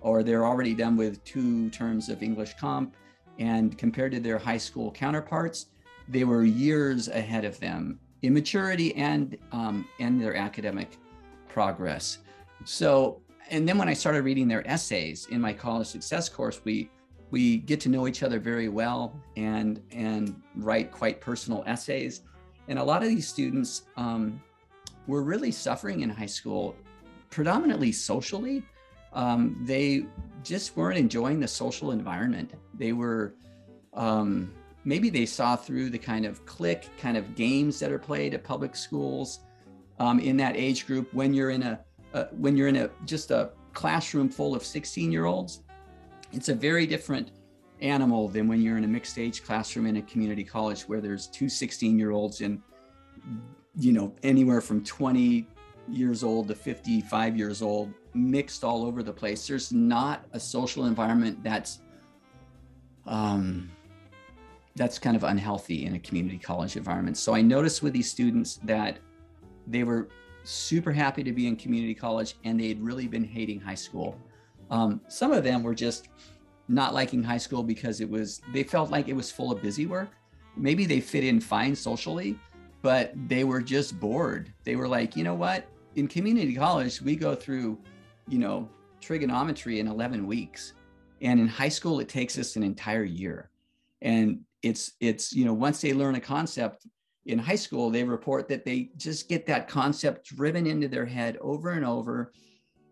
or 0.00 0.22
they're 0.22 0.44
already 0.44 0.74
done 0.74 0.96
with 0.96 1.22
two 1.24 1.70
terms 1.70 2.08
of 2.08 2.22
English 2.22 2.54
comp. 2.58 2.94
And 3.38 3.76
compared 3.76 4.12
to 4.12 4.20
their 4.20 4.38
high 4.38 4.56
school 4.58 4.90
counterparts, 4.90 5.66
they 6.08 6.24
were 6.24 6.44
years 6.44 7.08
ahead 7.08 7.44
of 7.44 7.58
them 7.60 7.98
in 8.22 8.32
maturity 8.32 8.94
and 8.94 9.36
um, 9.52 9.86
and 10.00 10.20
their 10.20 10.36
academic 10.36 10.96
progress. 11.48 12.18
So, 12.64 13.20
and 13.50 13.68
then 13.68 13.76
when 13.76 13.88
I 13.88 13.94
started 13.94 14.22
reading 14.22 14.48
their 14.48 14.66
essays 14.66 15.26
in 15.30 15.40
my 15.40 15.52
college 15.52 15.88
success 15.88 16.28
course, 16.28 16.60
we 16.64 16.90
we 17.30 17.58
get 17.58 17.80
to 17.80 17.88
know 17.88 18.06
each 18.06 18.22
other 18.22 18.38
very 18.38 18.68
well 18.68 19.20
and 19.36 19.82
and 19.90 20.40
write 20.54 20.92
quite 20.92 21.20
personal 21.20 21.64
essays 21.66 22.22
and 22.68 22.78
a 22.78 22.84
lot 22.84 23.02
of 23.02 23.08
these 23.08 23.28
students 23.28 23.82
um, 23.96 24.42
were 25.06 25.22
really 25.22 25.52
suffering 25.52 26.00
in 26.00 26.10
high 26.10 26.26
school 26.26 26.74
predominantly 27.30 27.92
socially 27.92 28.62
um, 29.16 29.56
they 29.62 30.06
just 30.44 30.76
weren't 30.76 30.98
enjoying 30.98 31.40
the 31.40 31.48
social 31.48 31.90
environment. 31.90 32.52
They 32.74 32.92
were 32.92 33.34
um, 33.94 34.52
maybe 34.84 35.10
they 35.10 35.26
saw 35.26 35.56
through 35.56 35.90
the 35.90 35.98
kind 35.98 36.24
of 36.24 36.44
clique 36.46 36.88
kind 37.00 37.16
of 37.16 37.34
games 37.34 37.80
that 37.80 37.90
are 37.90 37.98
played 37.98 38.34
at 38.34 38.44
public 38.44 38.76
schools 38.76 39.40
um, 39.98 40.20
in 40.20 40.36
that 40.36 40.56
age 40.56 40.86
group 40.86 41.12
when 41.12 41.34
you're 41.34 41.50
in 41.50 41.62
a 41.62 41.80
uh, 42.14 42.24
when 42.32 42.56
you're 42.56 42.68
in 42.68 42.76
a 42.76 42.90
just 43.04 43.30
a 43.30 43.50
classroom 43.72 44.28
full 44.28 44.54
of 44.54 44.64
16 44.64 45.10
year 45.12 45.26
olds 45.26 45.62
it's 46.32 46.48
a 46.48 46.54
very 46.54 46.86
different 46.86 47.32
animal 47.80 48.28
than 48.28 48.48
when 48.48 48.62
you're 48.62 48.78
in 48.78 48.84
a 48.84 48.88
mixed 48.88 49.18
age 49.18 49.44
classroom 49.44 49.86
in 49.86 49.96
a 49.96 50.02
community 50.02 50.44
college 50.44 50.82
where 50.82 51.00
there's 51.00 51.26
two 51.26 51.48
16 51.48 51.98
year 51.98 52.10
olds 52.10 52.40
and 52.40 52.60
you 53.78 53.92
know 53.92 54.14
anywhere 54.22 54.60
from 54.60 54.84
20 54.84 55.46
years 55.88 56.22
old 56.22 56.48
to 56.48 56.54
55 56.54 57.36
years 57.36 57.62
old 57.62 57.92
mixed 58.14 58.64
all 58.64 58.84
over 58.84 59.02
the 59.02 59.12
place. 59.12 59.46
There's 59.46 59.72
not 59.72 60.26
a 60.32 60.40
social 60.40 60.86
environment 60.86 61.42
that's 61.42 61.80
um, 63.06 63.70
that's 64.74 64.98
kind 64.98 65.16
of 65.16 65.24
unhealthy 65.24 65.86
in 65.86 65.94
a 65.94 65.98
community 65.98 66.38
college 66.38 66.76
environment. 66.76 67.16
So 67.16 67.34
i 67.34 67.40
noticed 67.40 67.82
with 67.82 67.92
these 67.92 68.10
students 68.10 68.58
that 68.64 68.98
they 69.66 69.84
were 69.84 70.08
super 70.44 70.92
happy 70.92 71.22
to 71.22 71.32
be 71.32 71.46
in 71.46 71.56
community 71.56 71.94
college 71.94 72.34
and 72.44 72.58
they 72.60 72.68
had 72.68 72.84
really 72.84 73.06
been 73.06 73.24
hating 73.24 73.60
high 73.60 73.76
school. 73.76 74.18
Um, 74.70 75.00
some 75.08 75.32
of 75.32 75.44
them 75.44 75.62
were 75.62 75.74
just 75.74 76.08
not 76.68 76.92
liking 76.94 77.22
high 77.22 77.38
school 77.38 77.62
because 77.62 78.00
it 78.00 78.10
was 78.10 78.42
they 78.52 78.64
felt 78.64 78.90
like 78.90 79.08
it 79.08 79.14
was 79.14 79.30
full 79.30 79.52
of 79.52 79.62
busy 79.62 79.86
work. 79.86 80.10
Maybe 80.56 80.84
they 80.84 81.00
fit 81.00 81.24
in 81.24 81.40
fine 81.40 81.74
socially 81.76 82.38
but 82.86 83.12
they 83.28 83.42
were 83.42 83.60
just 83.60 83.98
bored. 83.98 84.52
They 84.62 84.76
were 84.76 84.86
like 84.86 85.16
you 85.16 85.24
know 85.24 85.34
what 85.34 85.66
in 85.96 86.06
community 86.06 86.54
college 86.54 87.00
we 87.00 87.16
go 87.16 87.34
through 87.34 87.78
you 88.28 88.38
know 88.38 88.68
trigonometry 89.00 89.80
in 89.80 89.86
11 89.86 90.26
weeks. 90.26 90.72
And 91.22 91.40
in 91.40 91.48
high 91.48 91.68
school 91.68 92.00
it 92.00 92.08
takes 92.08 92.38
us 92.38 92.56
an 92.56 92.62
entire 92.62 93.04
year. 93.04 93.50
And 94.02 94.40
it's 94.62 94.92
it's 95.00 95.32
you 95.32 95.44
know 95.44 95.54
once 95.54 95.80
they 95.80 95.92
learn 95.92 96.14
a 96.14 96.20
concept 96.20 96.86
in 97.24 97.38
high 97.38 97.56
school 97.56 97.90
they 97.90 98.04
report 98.04 98.48
that 98.48 98.64
they 98.64 98.90
just 98.96 99.28
get 99.28 99.46
that 99.46 99.68
concept 99.68 100.26
driven 100.36 100.66
into 100.66 100.88
their 100.88 101.06
head 101.06 101.36
over 101.40 101.70
and 101.70 101.84
over 101.84 102.32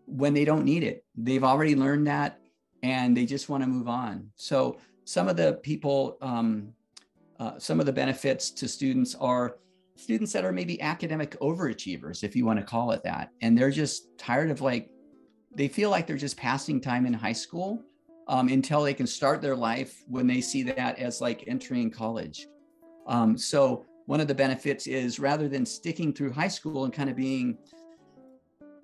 when 0.05 0.33
they 0.33 0.45
don't 0.45 0.65
need 0.65 0.83
it. 0.83 1.03
They've 1.15 1.43
already 1.43 1.75
learned 1.75 2.07
that 2.07 2.39
and 2.83 3.15
they 3.15 3.25
just 3.25 3.49
want 3.49 3.63
to 3.63 3.69
move 3.69 3.87
on. 3.87 4.29
So 4.35 4.77
some 5.05 5.27
of 5.27 5.37
the 5.37 5.53
people, 5.63 6.17
um, 6.21 6.73
uh, 7.39 7.57
some 7.59 7.79
of 7.79 7.85
the 7.85 7.93
benefits 7.93 8.49
to 8.51 8.67
students 8.67 9.15
are 9.15 9.57
students 9.95 10.33
that 10.33 10.45
are 10.45 10.51
maybe 10.51 10.81
academic 10.81 11.39
overachievers, 11.39 12.23
if 12.23 12.35
you 12.35 12.45
want 12.45 12.59
to 12.59 12.65
call 12.65 12.91
it 12.91 13.03
that, 13.03 13.31
and 13.41 13.57
they're 13.57 13.71
just 13.71 14.17
tired 14.17 14.51
of 14.51 14.61
like, 14.61 14.89
they 15.55 15.67
feel 15.67 15.89
like 15.89 16.05
they're 16.05 16.17
just 16.17 16.37
passing 16.37 16.81
time 16.81 17.05
in 17.05 17.13
high 17.13 17.33
school 17.33 17.81
um, 18.27 18.49
until 18.49 18.83
they 18.83 18.93
can 18.93 19.07
start 19.07 19.41
their 19.41 19.55
life 19.55 20.03
when 20.07 20.27
they 20.27 20.41
see 20.41 20.63
that 20.63 20.99
as 20.99 21.21
like 21.21 21.43
entering 21.47 21.89
college. 21.89 22.47
Um, 23.07 23.37
so 23.37 23.85
one 24.05 24.19
of 24.19 24.27
the 24.27 24.35
benefits 24.35 24.87
is 24.87 25.19
rather 25.19 25.47
than 25.47 25.65
sticking 25.65 26.13
through 26.13 26.33
high 26.33 26.47
school 26.47 26.85
and 26.85 26.93
kind 26.93 27.09
of 27.09 27.15
being 27.15 27.57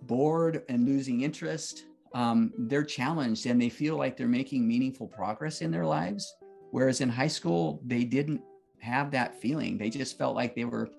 bored 0.04 0.64
and 0.70 0.86
losing 0.86 1.22
interest 1.22 1.86
um, 2.14 2.52
they're 2.58 2.84
challenged 2.84 3.46
and 3.46 3.62
they 3.62 3.70
feel 3.70 3.96
like 3.96 4.18
they're 4.18 4.28
making 4.28 4.68
meaningful 4.68 5.08
progress 5.08 5.62
in 5.62 5.72
their 5.72 5.86
lives. 5.86 6.36
Whereas 6.72 7.02
in 7.02 7.10
high 7.10 7.28
school, 7.28 7.82
they 7.86 8.04
didn't 8.04 8.42
have 8.82 9.12
that 9.12 9.40
feeling. 9.40 9.78
They 9.78 9.90
just 9.90 10.18
felt 10.18 10.36
like 10.36 10.56
they 10.56 10.66
were 10.66 10.90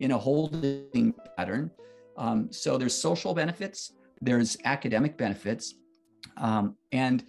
in 0.00 0.12
a 0.12 0.18
holding 0.18 1.14
pattern. 1.36 1.70
Um, 2.16 2.52
so 2.52 2.76
there's 2.76 2.94
social 2.94 3.34
benefits, 3.34 3.92
there's 4.20 4.56
academic 4.64 5.16
benefits, 5.16 5.74
um, 6.36 6.76
and 6.92 7.24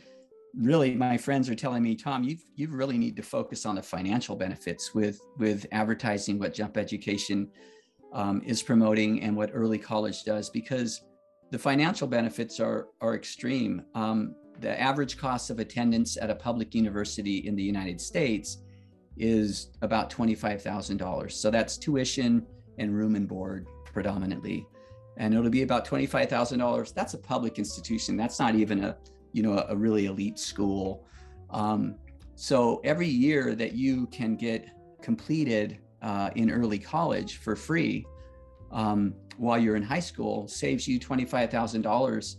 really, 0.56 0.94
my 0.94 1.18
friends 1.18 1.50
are 1.50 1.56
telling 1.56 1.84
me, 1.84 1.96
Tom, 1.96 2.24
you 2.24 2.38
you 2.56 2.68
really 2.70 2.98
need 2.98 3.16
to 3.16 3.24
focus 3.24 3.66
on 3.66 3.76
the 3.76 3.82
financial 3.82 4.36
benefits 4.36 4.94
with 4.94 5.22
with 5.38 5.66
advertising 5.72 6.40
what 6.40 6.54
Jump 6.54 6.78
Education 6.78 7.50
um, 8.14 8.42
is 8.46 8.62
promoting 8.62 9.22
and 9.22 9.36
what 9.36 9.52
early 9.54 9.80
college 9.80 10.24
does 10.24 10.50
because 10.50 11.02
the 11.52 11.58
financial 11.60 12.08
benefits 12.08 12.60
are, 12.60 12.88
are 13.02 13.16
extreme. 13.16 13.84
Um, 13.96 14.36
the 14.60 14.80
average 14.80 15.18
cost 15.18 15.50
of 15.50 15.60
attendance 15.60 16.18
at 16.18 16.30
a 16.30 16.36
public 16.36 16.74
university 16.74 17.48
in 17.48 17.56
the 17.56 17.64
United 17.64 18.00
States 18.00 18.63
is 19.18 19.72
about 19.82 20.10
$25,000. 20.10 21.32
So 21.32 21.52
that's 21.52 21.78
tuition 21.78 22.46
and 22.78 22.96
room 22.96 23.16
and 23.16 23.28
board 23.28 23.68
predominantly. 23.86 24.66
And 25.18 25.34
it'll 25.34 25.50
be 25.50 25.62
about 25.62 25.86
$25,000. 25.86 26.94
That's 26.94 27.14
a 27.14 27.18
public 27.18 27.60
institution. 27.60 28.18
That's 28.18 28.40
not 28.40 28.56
even 28.56 28.84
a, 28.84 28.98
you 29.32 29.44
know, 29.44 29.64
a 29.70 29.76
really 29.76 30.06
elite 30.06 30.40
school. 30.40 31.06
Um, 31.52 31.96
so 32.36 32.82
every 32.84 33.08
year 33.08 33.54
that 33.56 33.74
you 33.74 34.08
can 34.08 34.36
get 34.36 34.70
completed 35.02 35.80
uh, 36.02 36.32
in 36.36 36.50
early 36.50 36.80
college 36.80 37.38
for 37.38 37.56
free, 37.56 38.06
um, 38.72 39.14
while 39.38 39.60
you're 39.60 39.76
in 39.76 39.84
high 39.84 40.00
school 40.00 40.48
saves 40.48 40.88
you 40.88 41.00
$25,000 41.00 42.36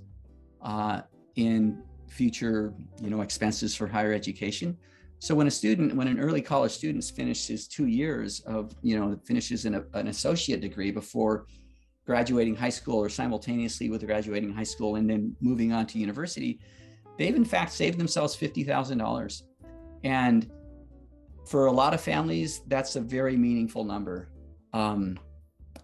uh, 0.62 1.00
in 1.36 1.82
future, 2.08 2.74
you 3.00 3.10
know, 3.10 3.20
expenses 3.20 3.74
for 3.74 3.86
higher 3.86 4.12
education. 4.12 4.76
So 5.18 5.34
when 5.34 5.46
a 5.46 5.50
student, 5.50 5.94
when 5.94 6.06
an 6.06 6.20
early 6.20 6.42
college 6.42 6.72
student 6.72 7.02
finishes 7.04 7.66
two 7.66 7.86
years 7.86 8.40
of, 8.40 8.74
you 8.82 8.98
know, 8.98 9.18
finishes 9.24 9.64
an, 9.64 9.84
an 9.94 10.08
associate 10.08 10.60
degree 10.60 10.90
before 10.90 11.46
graduating 12.06 12.54
high 12.54 12.70
school 12.70 12.98
or 12.98 13.08
simultaneously 13.08 13.88
with 13.88 14.04
graduating 14.06 14.52
high 14.52 14.64
school 14.64 14.96
and 14.96 15.08
then 15.08 15.34
moving 15.40 15.72
on 15.72 15.86
to 15.86 15.98
university, 15.98 16.60
they've 17.18 17.34
in 17.34 17.44
fact 17.44 17.72
saved 17.72 17.98
themselves 17.98 18.36
$50,000. 18.36 19.42
And 20.04 20.50
for 21.46 21.66
a 21.66 21.72
lot 21.72 21.94
of 21.94 22.00
families, 22.00 22.60
that's 22.66 22.96
a 22.96 23.00
very 23.00 23.36
meaningful 23.36 23.84
number. 23.84 24.28
Um, 24.74 25.18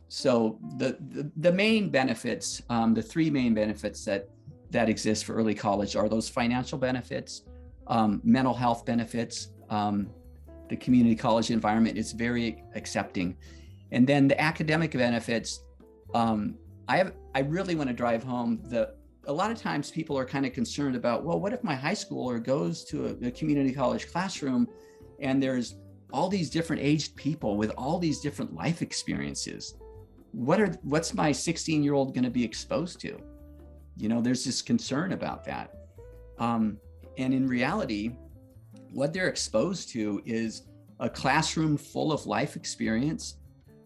so 0.08 0.58
the, 0.76 0.98
the, 1.08 1.30
the 1.36 1.52
main 1.52 1.88
benefits, 1.88 2.62
um, 2.68 2.92
the 2.94 3.02
three 3.02 3.30
main 3.30 3.54
benefits 3.54 4.04
that 4.04 4.28
that 4.70 4.88
exist 4.88 5.24
for 5.24 5.34
early 5.34 5.54
college 5.54 5.96
are 5.96 6.08
those 6.08 6.28
financial 6.28 6.78
benefits, 6.78 7.42
um, 7.90 8.20
mental 8.24 8.54
health 8.54 8.86
benefits. 8.86 9.50
Um, 9.68 10.08
the 10.70 10.76
community 10.76 11.14
college 11.14 11.50
environment 11.50 11.98
is 11.98 12.12
very 12.12 12.64
accepting, 12.74 13.36
and 13.92 14.06
then 14.06 14.28
the 14.28 14.40
academic 14.40 14.92
benefits. 14.92 15.60
Um, 16.14 16.56
I 16.88 16.96
have 16.96 17.12
I 17.34 17.40
really 17.40 17.74
want 17.74 17.88
to 17.88 17.94
drive 17.94 18.22
home 18.22 18.60
the. 18.64 18.94
A 19.26 19.32
lot 19.32 19.50
of 19.50 19.58
times 19.58 19.90
people 19.90 20.18
are 20.18 20.24
kind 20.24 20.46
of 20.46 20.54
concerned 20.54 20.96
about, 20.96 21.24
well, 21.24 21.38
what 21.38 21.52
if 21.52 21.62
my 21.62 21.74
high 21.74 21.94
schooler 21.94 22.42
goes 22.42 22.84
to 22.86 23.18
a, 23.22 23.26
a 23.26 23.30
community 23.30 23.70
college 23.70 24.10
classroom, 24.10 24.66
and 25.20 25.42
there's 25.42 25.76
all 26.10 26.30
these 26.30 26.48
different 26.48 26.80
aged 26.80 27.14
people 27.16 27.58
with 27.58 27.70
all 27.76 27.98
these 27.98 28.20
different 28.20 28.54
life 28.54 28.80
experiences 28.80 29.74
what 30.32 30.60
are 30.60 30.72
what's 30.82 31.14
my 31.14 31.32
16 31.32 31.82
year 31.82 31.94
old 31.94 32.14
going 32.14 32.24
to 32.24 32.30
be 32.30 32.44
exposed 32.44 33.00
to 33.00 33.20
you 33.96 34.08
know 34.08 34.20
there's 34.20 34.44
this 34.44 34.62
concern 34.62 35.12
about 35.12 35.44
that 35.44 35.74
um, 36.38 36.78
and 37.18 37.32
in 37.34 37.46
reality 37.46 38.16
what 38.92 39.12
they're 39.12 39.28
exposed 39.28 39.88
to 39.90 40.20
is 40.24 40.62
a 41.00 41.08
classroom 41.08 41.76
full 41.76 42.12
of 42.12 42.26
life 42.26 42.56
experience 42.56 43.36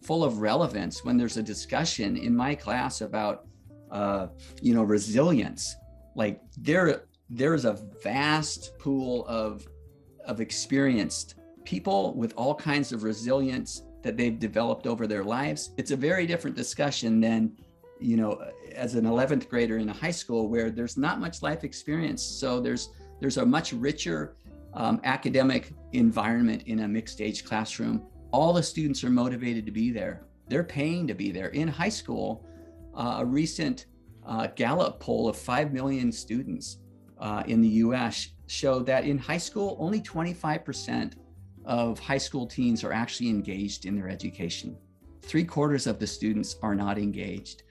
full 0.03 0.25
of 0.25 0.39
relevance 0.39 1.05
when 1.05 1.17
there's 1.17 1.37
a 1.37 1.43
discussion 1.43 2.17
in 2.17 2.35
my 2.35 2.55
class 2.55 3.01
about 3.01 3.47
uh, 3.91 4.27
you 4.61 4.75
know 4.75 4.83
resilience 4.83 5.77
like 6.17 6.41
there 6.59 7.05
there's 7.31 7.65
a 7.65 7.79
vast 8.03 8.79
pool 8.79 9.25
of 9.27 9.67
of 10.27 10.41
experienced 10.41 11.37
people 11.65 12.15
with 12.15 12.33
all 12.37 12.55
kinds 12.55 12.93
of 12.93 13.03
resilience 13.03 13.83
that 14.03 14.17
they've 14.17 14.39
developed 14.39 14.87
over 14.87 15.07
their 15.07 15.25
lives. 15.25 15.71
It's 15.77 15.91
a 15.91 15.97
very 15.97 16.27
different 16.27 16.57
discussion 16.57 17.21
than, 17.21 17.53
you 17.99 18.17
know, 18.17 18.45
as 18.75 18.95
an 18.95 19.05
11th 19.05 19.49
grader 19.49 19.79
in 19.79 19.89
a 19.89 19.93
high 19.93 20.11
school 20.11 20.49
where 20.49 20.71
there's 20.71 20.97
not 20.97 21.21
much 21.21 21.43
life 21.43 21.65
experience. 21.65 22.23
So 22.23 22.61
there's 22.61 22.91
there's 23.25 23.39
a 23.39 23.47
much 23.47 23.73
richer 23.73 24.37
um, 24.75 25.01
academic 25.05 25.73
environment 25.95 26.65
in 26.67 26.81
a 26.81 26.89
mixed 26.89 27.23
age 27.23 27.43
classroom. 27.43 28.03
All 28.33 28.53
the 28.53 28.63
students 28.63 29.03
are 29.03 29.09
motivated 29.09 29.65
to 29.65 29.73
be 29.73 29.91
there. 29.91 30.27
They're 30.49 30.63
paying 30.63 31.07
to 31.07 31.15
be 31.15 31.33
there. 31.33 31.49
In 31.49 31.67
high 31.67 31.89
school, 31.89 32.45
uh, 32.95 33.17
a 33.21 33.25
recent 33.25 33.87
uh, 34.27 34.49
Gallup 34.57 35.01
poll 35.01 35.27
of 35.27 35.39
5 35.39 35.73
million 35.73 36.13
students 36.13 36.81
uh, 37.19 37.43
in 37.47 37.63
the 37.63 37.69
US 37.69 38.29
showed 38.47 38.85
that 38.85 39.07
in 39.07 39.17
high 39.17 39.39
school, 39.39 39.79
only 39.81 40.03
25% 40.03 41.15
of 41.65 41.99
high 41.99 42.19
school 42.19 42.47
teens 42.47 42.85
are 42.85 42.93
actually 42.93 43.31
engaged 43.31 43.87
in 43.87 43.97
their 43.97 44.11
education. 44.11 44.77
Three 45.23 45.45
quarters 45.45 45.87
of 45.87 45.99
the 45.99 46.07
students 46.07 46.57
are 46.61 46.75
not 46.75 46.99
engaged. 46.99 47.63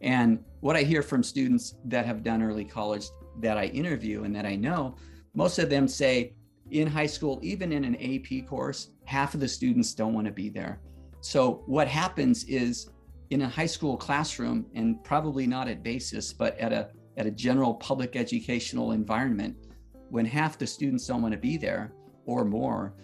And 0.00 0.44
what 0.60 0.76
I 0.76 0.82
hear 0.82 1.02
from 1.02 1.24
students 1.24 1.74
that 1.86 2.06
have 2.06 2.22
done 2.22 2.40
early 2.40 2.64
college 2.64 3.06
that 3.40 3.58
I 3.58 3.66
interview 3.66 4.24
and 4.24 4.34
that 4.36 4.46
I 4.46 4.56
know, 4.56 4.96
most 5.34 5.58
of 5.58 5.70
them 5.70 5.88
say 5.88 6.34
in 6.70 6.86
high 6.86 7.06
school, 7.06 7.38
even 7.42 7.72
in 7.72 7.84
an 7.84 7.96
AP 7.96 8.46
course, 8.46 8.90
half 9.04 9.34
of 9.34 9.40
the 9.40 9.48
students 9.48 9.94
don't 9.94 10.14
want 10.14 10.26
to 10.26 10.32
be 10.32 10.48
there. 10.48 10.80
So 11.20 11.62
what 11.66 11.88
happens 11.88 12.44
is 12.44 12.90
in 13.30 13.42
a 13.42 13.48
high 13.48 13.66
school 13.66 13.96
classroom, 13.96 14.66
and 14.74 15.02
probably 15.04 15.46
not 15.46 15.68
at 15.68 15.82
basis, 15.82 16.32
but 16.32 16.58
at 16.58 16.72
a 16.72 16.90
at 17.16 17.26
a 17.26 17.30
general 17.30 17.74
public 17.74 18.16
educational 18.16 18.92
environment, 18.92 19.56
when 20.08 20.24
half 20.24 20.58
the 20.58 20.66
students 20.66 21.06
don't 21.06 21.22
want 21.22 21.32
to 21.32 21.38
be 21.38 21.56
there 21.56 21.92
or 22.26 22.44
more, 22.44 22.94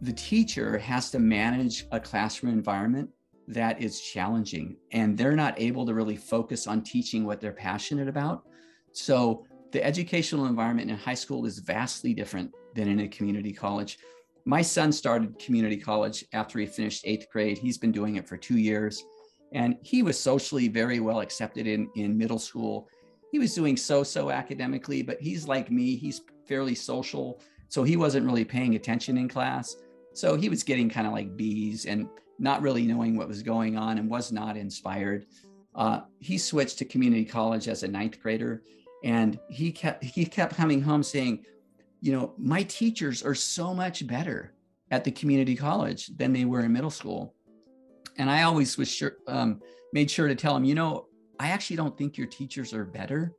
the 0.00 0.12
teacher 0.12 0.78
has 0.78 1.10
to 1.10 1.18
manage 1.18 1.86
a 1.90 1.98
classroom 1.98 2.52
environment 2.52 3.10
that 3.48 3.80
is 3.80 4.00
challenging 4.00 4.76
and 4.92 5.16
they're 5.16 5.34
not 5.34 5.58
able 5.58 5.86
to 5.86 5.94
really 5.94 6.16
focus 6.16 6.66
on 6.66 6.82
teaching 6.82 7.24
what 7.24 7.40
they're 7.40 7.52
passionate 7.52 8.08
about. 8.08 8.44
So 8.92 9.44
the 9.72 9.84
educational 9.84 10.46
environment 10.46 10.90
in 10.90 10.96
high 10.96 11.14
school 11.14 11.46
is 11.46 11.58
vastly 11.58 12.14
different 12.14 12.52
than 12.74 12.88
in 12.88 13.00
a 13.00 13.08
community 13.08 13.52
college. 13.52 13.98
My 14.44 14.62
son 14.62 14.92
started 14.92 15.38
community 15.38 15.76
college 15.76 16.24
after 16.32 16.58
he 16.58 16.66
finished 16.66 17.02
eighth 17.04 17.26
grade. 17.30 17.58
He's 17.58 17.78
been 17.78 17.92
doing 17.92 18.16
it 18.16 18.26
for 18.26 18.36
two 18.36 18.56
years. 18.56 19.04
And 19.52 19.76
he 19.82 20.02
was 20.02 20.18
socially 20.18 20.68
very 20.68 21.00
well 21.00 21.20
accepted 21.20 21.66
in, 21.66 21.88
in 21.96 22.16
middle 22.16 22.38
school. 22.38 22.88
He 23.30 23.38
was 23.38 23.54
doing 23.54 23.76
so 23.76 24.02
so 24.02 24.30
academically, 24.30 25.02
but 25.02 25.20
he's 25.20 25.46
like 25.46 25.70
me, 25.70 25.96
he's 25.96 26.22
fairly 26.46 26.74
social. 26.74 27.40
So 27.68 27.82
he 27.82 27.96
wasn't 27.96 28.26
really 28.26 28.44
paying 28.44 28.74
attention 28.74 29.18
in 29.18 29.28
class. 29.28 29.76
So 30.14 30.36
he 30.36 30.48
was 30.48 30.62
getting 30.62 30.88
kind 30.88 31.06
of 31.06 31.12
like 31.12 31.36
B's 31.36 31.84
and 31.84 32.08
not 32.38 32.62
really 32.62 32.86
knowing 32.86 33.16
what 33.16 33.28
was 33.28 33.42
going 33.42 33.76
on 33.76 33.98
and 33.98 34.08
was 34.08 34.32
not 34.32 34.56
inspired. 34.56 35.26
Uh, 35.78 36.00
he 36.18 36.36
switched 36.36 36.76
to 36.76 36.84
community 36.84 37.24
college 37.24 37.68
as 37.68 37.84
a 37.84 37.88
ninth 37.88 38.20
grader 38.20 38.64
and 39.04 39.38
he 39.48 39.70
kept 39.70 40.02
he 40.02 40.26
kept 40.26 40.56
coming 40.56 40.82
home 40.82 41.04
saying 41.04 41.44
you 42.00 42.10
know 42.10 42.34
my 42.36 42.64
teachers 42.64 43.22
are 43.22 43.34
so 43.34 43.72
much 43.72 44.04
better 44.04 44.54
at 44.90 45.04
the 45.04 45.10
community 45.12 45.54
college 45.54 46.08
than 46.16 46.32
they 46.32 46.44
were 46.44 46.64
in 46.64 46.72
middle 46.72 46.90
school. 46.90 47.32
And 48.16 48.28
i 48.28 48.42
always 48.42 48.76
was 48.76 48.90
sure 48.90 49.18
um, 49.28 49.60
made 49.92 50.10
sure 50.10 50.26
to 50.26 50.34
tell 50.34 50.56
him 50.56 50.64
you 50.64 50.74
know 50.74 51.06
i 51.38 51.48
actually 51.50 51.76
don't 51.76 51.96
think 51.96 52.18
your 52.18 52.26
teachers 52.26 52.74
are 52.74 52.84
better. 52.84 53.32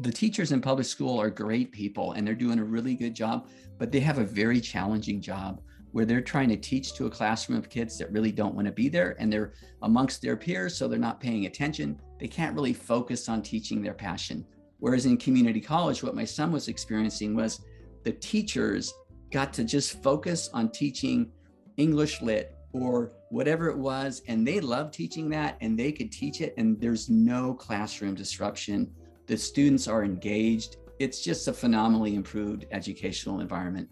The 0.00 0.12
teachers 0.12 0.52
in 0.52 0.60
public 0.60 0.86
school 0.86 1.18
are 1.18 1.30
great 1.30 1.72
people 1.72 2.12
and 2.12 2.26
they're 2.26 2.34
doing 2.34 2.58
a 2.58 2.64
really 2.64 2.94
good 2.94 3.14
job 3.14 3.48
but 3.78 3.90
they 3.90 4.00
have 4.00 4.18
a 4.18 4.24
very 4.24 4.60
challenging 4.60 5.22
job 5.22 5.62
where 5.92 6.04
they're 6.04 6.20
trying 6.20 6.48
to 6.48 6.56
teach 6.56 6.94
to 6.94 7.06
a 7.06 7.10
classroom 7.10 7.58
of 7.58 7.68
kids 7.68 7.96
that 7.98 8.10
really 8.10 8.32
don't 8.32 8.54
want 8.54 8.66
to 8.66 8.72
be 8.72 8.88
there 8.88 9.14
and 9.18 9.32
they're 9.32 9.52
amongst 9.82 10.20
their 10.20 10.36
peers 10.36 10.76
so 10.76 10.88
they're 10.88 10.98
not 10.98 11.20
paying 11.20 11.46
attention 11.46 11.98
they 12.18 12.28
can't 12.28 12.54
really 12.54 12.72
focus 12.72 13.28
on 13.28 13.42
teaching 13.42 13.82
their 13.82 13.94
passion 13.94 14.44
Whereas 14.82 15.06
in 15.06 15.16
community 15.16 15.60
college, 15.60 16.02
what 16.02 16.16
my 16.16 16.24
son 16.24 16.50
was 16.50 16.66
experiencing 16.66 17.36
was 17.36 17.60
the 18.02 18.10
teachers 18.10 18.92
got 19.30 19.52
to 19.52 19.62
just 19.62 20.02
focus 20.02 20.50
on 20.52 20.70
teaching 20.70 21.30
English 21.76 22.20
lit 22.20 22.56
or 22.72 23.12
whatever 23.30 23.68
it 23.68 23.78
was. 23.78 24.22
And 24.26 24.44
they 24.44 24.58
loved 24.58 24.92
teaching 24.92 25.30
that 25.30 25.56
and 25.60 25.78
they 25.78 25.92
could 25.92 26.10
teach 26.10 26.40
it. 26.40 26.52
And 26.56 26.80
there's 26.80 27.08
no 27.08 27.54
classroom 27.54 28.16
disruption. 28.16 28.92
The 29.28 29.36
students 29.36 29.86
are 29.86 30.02
engaged. 30.02 30.78
It's 30.98 31.22
just 31.22 31.46
a 31.46 31.52
phenomenally 31.52 32.16
improved 32.16 32.66
educational 32.72 33.38
environment. 33.38 33.88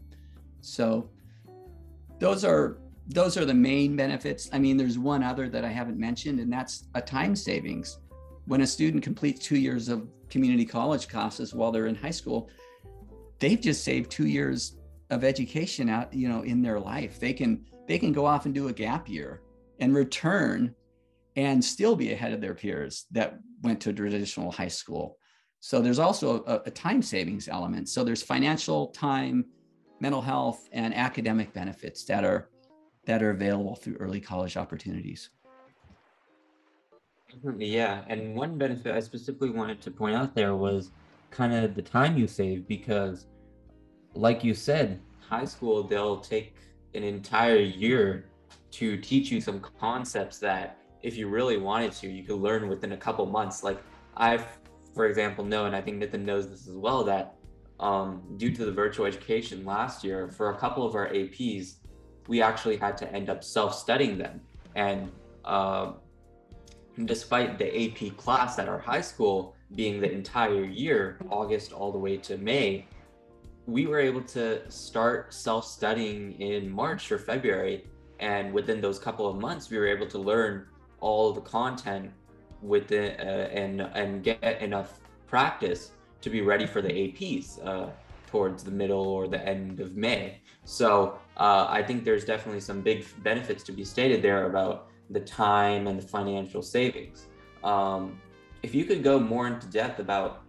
So 0.61 1.09
those 2.20 2.44
are 2.44 2.78
those 3.08 3.36
are 3.36 3.44
the 3.44 3.54
main 3.54 3.96
benefits. 3.96 4.48
I 4.52 4.58
mean, 4.60 4.76
there's 4.76 4.98
one 4.98 5.24
other 5.24 5.48
that 5.48 5.64
I 5.64 5.68
haven't 5.68 5.98
mentioned, 5.98 6.38
and 6.38 6.52
that's 6.52 6.84
a 6.94 7.00
time 7.00 7.34
savings. 7.34 7.98
When 8.46 8.60
a 8.60 8.66
student 8.66 9.02
completes 9.02 9.44
two 9.44 9.56
years 9.56 9.88
of 9.88 10.06
community 10.28 10.64
college 10.64 11.08
classes 11.08 11.52
while 11.52 11.72
they're 11.72 11.86
in 11.86 11.96
high 11.96 12.10
school, 12.10 12.48
they've 13.40 13.60
just 13.60 13.82
saved 13.82 14.10
two 14.10 14.26
years 14.26 14.76
of 15.10 15.24
education 15.24 15.88
out, 15.88 16.14
you 16.14 16.28
know, 16.28 16.42
in 16.42 16.62
their 16.62 16.78
life. 16.78 17.18
They 17.18 17.32
can 17.32 17.64
they 17.88 17.98
can 17.98 18.12
go 18.12 18.26
off 18.26 18.46
and 18.46 18.54
do 18.54 18.68
a 18.68 18.72
gap 18.72 19.08
year 19.08 19.42
and 19.80 19.94
return 19.94 20.74
and 21.36 21.64
still 21.64 21.96
be 21.96 22.12
ahead 22.12 22.32
of 22.32 22.40
their 22.40 22.54
peers 22.54 23.06
that 23.10 23.38
went 23.62 23.80
to 23.80 23.92
traditional 23.92 24.52
high 24.52 24.68
school. 24.68 25.16
So 25.60 25.80
there's 25.80 25.98
also 25.98 26.44
a, 26.44 26.62
a 26.66 26.70
time 26.70 27.02
savings 27.02 27.48
element. 27.48 27.88
So 27.88 28.04
there's 28.04 28.22
financial 28.22 28.88
time, 28.88 29.46
mental 30.00 30.23
health, 30.23 30.69
and 30.73 30.95
academic 30.95 31.52
benefits 31.52 32.04
that 32.04 32.25
are 32.25 32.49
that 33.07 33.23
are 33.23 33.30
available 33.30 33.76
through 33.76 33.97
early 33.97 34.21
college 34.21 34.57
opportunities. 34.57 35.30
Yeah, 37.57 38.04
and 38.09 38.35
one 38.35 38.59
benefit 38.59 38.95
I 38.95 39.00
specifically 39.00 39.50
wanted 39.50 39.80
to 39.83 39.90
point 39.90 40.16
out 40.16 40.35
there 40.35 40.57
was 40.57 40.90
kind 41.31 41.53
of 41.53 41.74
the 41.74 41.83
time 41.83 42.18
you 42.18 42.27
save 42.27 42.66
because, 42.66 43.27
like 44.14 44.42
you 44.42 44.55
said, 44.55 45.01
high 45.29 45.44
school 45.44 45.85
they'll 45.85 46.20
take 46.20 46.57
an 46.94 47.05
entire 47.05 47.57
year 47.57 48.24
to 48.72 48.96
teach 48.96 49.31
you 49.31 49.40
some 49.40 49.61
concepts 49.61 50.38
that 50.38 50.79
if 51.03 51.16
you 51.16 51.29
really 51.29 51.57
wanted 51.57 51.92
to, 51.92 52.09
you 52.09 52.24
could 52.24 52.37
learn 52.38 52.68
within 52.68 52.92
a 52.92 52.96
couple 52.96 53.24
months. 53.27 53.62
Like 53.62 53.81
I've, 54.16 54.44
for 54.94 55.07
example, 55.07 55.44
know, 55.44 55.66
and 55.66 55.74
I 55.74 55.81
think 55.81 55.98
Nathan 55.98 56.24
knows 56.24 56.48
this 56.51 56.68
as 56.68 56.74
well, 56.74 57.05
that 57.05 57.37
um, 57.81 58.23
due 58.37 58.55
to 58.55 58.64
the 58.64 58.73
virtual 58.73 59.07
education 59.07 59.64
last 59.64 60.05
year, 60.05 60.29
for 60.29 60.51
a 60.51 60.59
couple 60.59 60.87
of 60.87 60.95
our 60.95 61.09
APs, 61.09 61.77
we 62.29 62.43
actually 62.43 62.77
had 62.77 62.97
to 62.99 63.12
end 63.12 63.31
up 63.31 63.43
self-studying 63.43 64.19
them. 64.19 64.40
And 64.77 65.11
uh, 65.45 65.93
despite 67.07 67.59
the 67.59 67.69
AP 67.83 68.16
class 68.16 68.59
at 68.59 68.69
our 68.69 68.79
high 68.79 69.01
school 69.01 69.57
being 69.75 70.01
the 70.01 70.12
entire 70.12 70.64
year, 70.64 71.19
August 71.31 71.73
all 71.73 71.90
the 71.90 71.99
way 71.99 72.19
to 72.19 72.37
May, 72.37 72.87
we 73.66 73.87
were 73.87 73.99
able 73.99 74.23
to 74.23 74.71
start 74.71 75.33
self 75.33 75.64
studying 75.64 76.38
in 76.40 76.71
March 76.71 77.11
or 77.11 77.19
February. 77.19 77.87
And 78.19 78.53
within 78.53 78.83
those 78.83 78.99
couple 78.99 79.27
of 79.27 79.37
months, 79.37 79.71
we 79.71 79.79
were 79.79 79.87
able 79.87 80.07
to 80.09 80.19
learn 80.19 80.66
all 81.01 81.33
the 81.33 81.40
content 81.40 82.11
within 82.61 83.19
uh, 83.19 83.49
and 83.53 83.81
and 83.81 84.23
get 84.23 84.61
enough 84.61 85.01
practice 85.27 85.93
to 86.20 86.30
be 86.30 86.40
ready 86.40 86.66
for 86.66 86.83
the 86.83 86.88
APs 86.88 87.64
uh, 87.66 87.90
towards 88.30 88.62
the 88.62 88.70
middle 88.70 89.06
or 89.09 89.26
the 89.26 89.44
end 89.46 89.80
of 89.80 89.96
May. 89.96 90.40
So 90.64 91.18
uh, 91.37 91.66
I 91.68 91.83
think 91.83 92.04
there's 92.04 92.24
definitely 92.24 92.61
some 92.61 92.80
big 92.80 93.04
benefits 93.22 93.62
to 93.64 93.72
be 93.72 93.85
stated 93.85 94.22
there 94.22 94.46
about 94.46 94.88
the 95.11 95.20
time 95.20 95.87
and 95.87 95.98
the 95.98 96.06
financial 96.06 96.62
savings. 96.62 97.26
Um, 97.64 98.20
if 98.62 98.74
you 98.74 98.85
could 98.85 99.02
go 99.02 99.18
more 99.18 99.46
into 99.46 99.66
depth 99.66 99.98
about, 99.98 100.42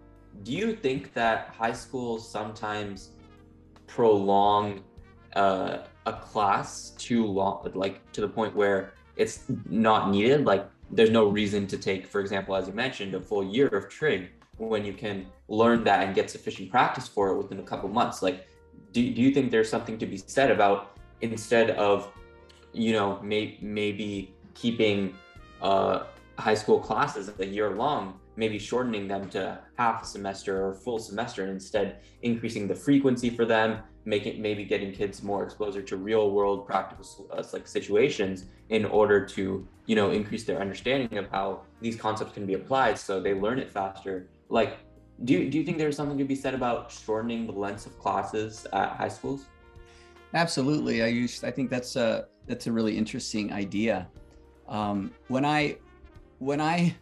do 0.44 0.52
you 0.52 0.76
think 0.76 1.14
that 1.14 1.50
high 1.58 1.74
schools 1.74 2.30
sometimes 2.30 3.12
prolong 3.88 4.84
uh, 5.36 5.80
a 6.06 6.14
class 6.14 6.92
too 6.98 7.26
long, 7.26 7.70
like 7.74 8.12
to 8.12 8.22
the 8.22 8.28
point 8.28 8.56
where 8.56 8.94
it's 9.16 9.44
not 9.70 10.12
needed? 10.12 10.46
Like 10.46 10.70
there's 10.92 11.10
no 11.10 11.28
reason 11.28 11.68
to 11.68 11.78
take, 11.78 12.06
for 12.06 12.22
example, 12.22 12.56
as 12.56 12.68
you 12.68 12.74
mentioned, 12.74 13.16
a 13.16 13.22
full 13.22 13.44
year 13.44 13.68
of 13.68 13.90
trig 13.90 14.30
when 14.70 14.86
you 14.86 14.94
can 14.94 15.26
learn 15.48 15.84
that 15.84 16.06
and 16.06 16.16
get 16.16 16.30
sufficient 16.30 16.70
practice 16.70 17.08
for 17.08 17.30
it 17.30 17.38
within 17.38 17.60
a 17.60 17.64
couple 17.64 17.90
months. 17.90 18.22
Like, 18.22 18.48
do, 18.92 19.02
do 19.14 19.22
you 19.22 19.32
think 19.32 19.52
there's 19.52 19.70
something 19.70 19.98
to 19.98 20.06
be 20.06 20.18
said 20.18 20.52
about 20.52 20.98
instead 21.22 21.72
of, 21.72 22.12
you 22.74 22.94
know, 22.94 23.20
may, 23.22 23.58
maybe 23.62 24.34
keeping 24.54 25.16
uh, 25.62 26.04
high 26.38 26.54
school 26.54 26.80
classes 26.80 27.32
a 27.40 27.46
year 27.46 27.72
long, 27.72 28.20
maybe 28.36 28.58
shortening 28.60 29.08
them 29.08 29.30
to 29.30 29.60
half 29.78 30.04
a 30.04 30.06
semester 30.06 30.66
or 30.68 30.74
full 30.74 31.00
semester, 31.00 31.44
and 31.44 31.52
instead 31.52 32.00
increasing 32.22 32.68
the 32.68 32.76
frequency 32.76 33.30
for 33.30 33.46
them, 33.46 33.80
making 34.06 34.42
maybe 34.42 34.64
getting 34.64 34.92
kids 34.92 35.22
more 35.22 35.44
exposure 35.44 35.82
to 35.82 35.98
real 35.98 36.32
world 36.32 36.66
practical 36.66 37.06
uh, 37.32 37.44
like 37.54 37.68
situations 37.68 38.46
in 38.70 38.86
order 38.86 39.24
to 39.24 39.68
you 39.86 39.96
know 39.96 40.10
increase 40.12 40.44
their 40.44 40.60
understanding 40.60 41.20
of 41.20 41.30
how 41.30 41.62
these 41.82 41.96
concepts 41.96 42.34
can 42.34 42.46
be 42.46 42.56
applied, 42.56 42.98
so 42.98 43.20
they 43.20 43.34
learn 43.34 43.60
it 43.60 43.70
faster. 43.70 44.28
Like, 44.52 44.80
do 45.24 45.34
you, 45.34 45.50
do 45.50 45.58
you 45.58 45.64
think 45.64 45.78
there's 45.78 45.96
something 45.96 46.18
to 46.18 46.26
be 46.26 46.36
said 46.36 46.54
about 46.54 46.92
shortening 46.92 47.48
the 47.48 47.54
lengths 47.54 47.86
of 47.86 47.98
classes 47.98 48.68
at 48.74 48.90
high 48.98 49.08
schools? 49.08 49.46
Absolutely, 50.34 50.98
Ayush. 50.98 51.44
I 51.44 51.52
think 51.52 51.70
that's 51.70 51.96
a 51.96 52.28
that's 52.48 52.68
a 52.68 52.72
really 52.72 52.98
interesting 52.98 53.52
idea. 53.54 54.10
Um, 54.68 55.12
when 55.28 55.46
I 55.46 55.78
when 56.40 56.60
I 56.60 56.96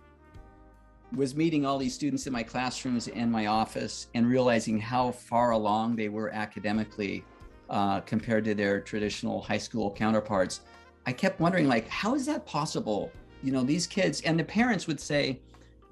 was 1.16 1.36
meeting 1.36 1.66
all 1.66 1.80
these 1.80 1.94
students 1.94 2.28
in 2.28 2.34
my 2.34 2.44
classrooms 2.44 3.08
and 3.08 3.32
my 3.32 3.48
office 3.48 4.08
and 4.14 4.28
realizing 4.28 4.80
how 4.80 5.12
far 5.12 5.52
along 5.52 5.96
they 5.96 6.10
were 6.10 6.30
academically 6.30 7.24
uh, 7.70 8.02
compared 8.02 8.46
to 8.46 8.54
their 8.54 8.80
traditional 8.80 9.42
high 9.42 9.58
school 9.58 9.92
counterparts, 9.92 10.62
I 11.08 11.14
kept 11.14 11.40
wondering, 11.40 11.68
like, 11.68 11.88
how 11.88 12.14
is 12.14 12.28
that 12.28 12.46
possible? 12.46 13.12
You 13.42 13.52
know, 13.52 13.64
these 13.64 13.88
kids 13.88 14.22
and 14.22 14.40
the 14.40 14.44
parents 14.44 14.86
would 14.86 15.00
say, 15.00 15.40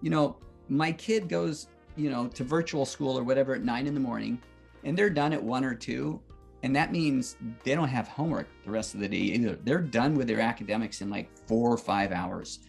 you 0.02 0.12
know, 0.12 0.38
my 0.70 0.92
kid 0.92 1.30
goes, 1.30 1.68
you 1.96 2.10
know, 2.10 2.28
to 2.28 2.44
virtual 2.44 2.86
school 2.86 3.18
or 3.18 3.24
whatever 3.24 3.56
at 3.56 3.64
nine 3.64 3.88
in 3.88 3.94
the 3.94 4.00
morning, 4.00 4.42
and 4.84 4.98
they're 4.98 5.10
done 5.10 5.34
at 5.34 5.42
one 5.42 5.64
or 5.64 5.74
two, 5.74 6.20
and 6.64 6.76
that 6.76 6.92
means 6.92 7.38
they 7.64 7.76
don't 7.76 7.88
have 7.88 8.08
homework 8.08 8.48
the 8.64 8.72
rest 8.72 8.94
of 8.94 9.00
the 9.00 9.08
day 9.08 9.18
either. 9.18 9.58
They're 9.64 9.82
done 9.82 10.16
with 10.16 10.28
their 10.28 10.40
academics 10.40 11.02
in 11.02 11.10
like 11.10 11.30
four 11.48 11.72
or 11.72 11.78
five 11.78 12.12
hours. 12.12 12.60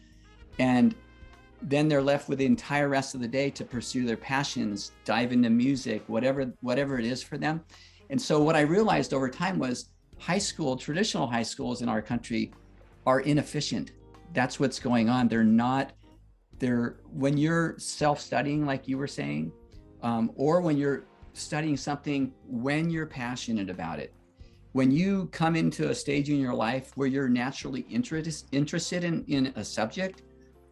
And 0.59 0.95
then 1.63 1.89
they're 1.89 2.03
left 2.03 2.29
with 2.29 2.39
the 2.39 2.47
entire 2.47 2.89
rest 2.89 3.15
of 3.15 3.21
the 3.21 3.29
day 3.29 3.51
to 3.51 3.65
pursue 3.65 4.07
their 4.07 4.17
passions, 4.17 4.93
dive 5.05 5.33
into 5.33 5.51
music, 5.51 6.05
whatever 6.07 6.53
whatever 6.61 6.99
it 6.99 7.05
is 7.05 7.23
for 7.23 7.39
them. 7.39 7.65
And 8.11 8.21
so 8.21 8.41
what 8.41 8.57
I 8.57 8.61
realized 8.61 9.13
over 9.13 9.29
time 9.29 9.59
was 9.59 9.89
high 10.19 10.39
school, 10.39 10.77
traditional 10.77 11.27
high 11.27 11.43
schools 11.43 11.83
in 11.83 11.89
our 11.89 12.03
country 12.03 12.53
are 13.07 13.21
inefficient. 13.21 13.93
That's 14.35 14.61
what's 14.61 14.79
going 14.79 15.09
on. 15.09 15.29
They're 15.29 15.45
not 15.45 15.93
they're 16.59 16.97
when 17.13 17.37
you're 17.37 17.75
self-studying 17.79 18.67
like 18.67 18.89
you 18.89 18.99
were 18.99 19.07
saying, 19.07 19.53
um, 20.03 20.33
or 20.37 20.61
when 20.61 20.77
you're 20.77 21.05
studying 21.33 21.77
something 21.77 22.33
when 22.47 22.91
you're 22.91 23.07
passionate 23.07 23.71
about 23.71 23.99
it, 23.99 24.13
when 24.73 24.91
you 24.91 25.27
come 25.33 25.57
into 25.57 25.91
a 25.91 25.95
stage 25.95 26.31
in 26.31 26.39
your 26.39 26.55
life 26.55 26.93
where 26.97 27.09
you're 27.09 27.29
naturally 27.29 27.81
interest, 27.91 28.47
interested 28.53 29.05
in, 29.05 29.25
in 29.29 29.53
a 29.57 29.65
subject, 29.65 30.23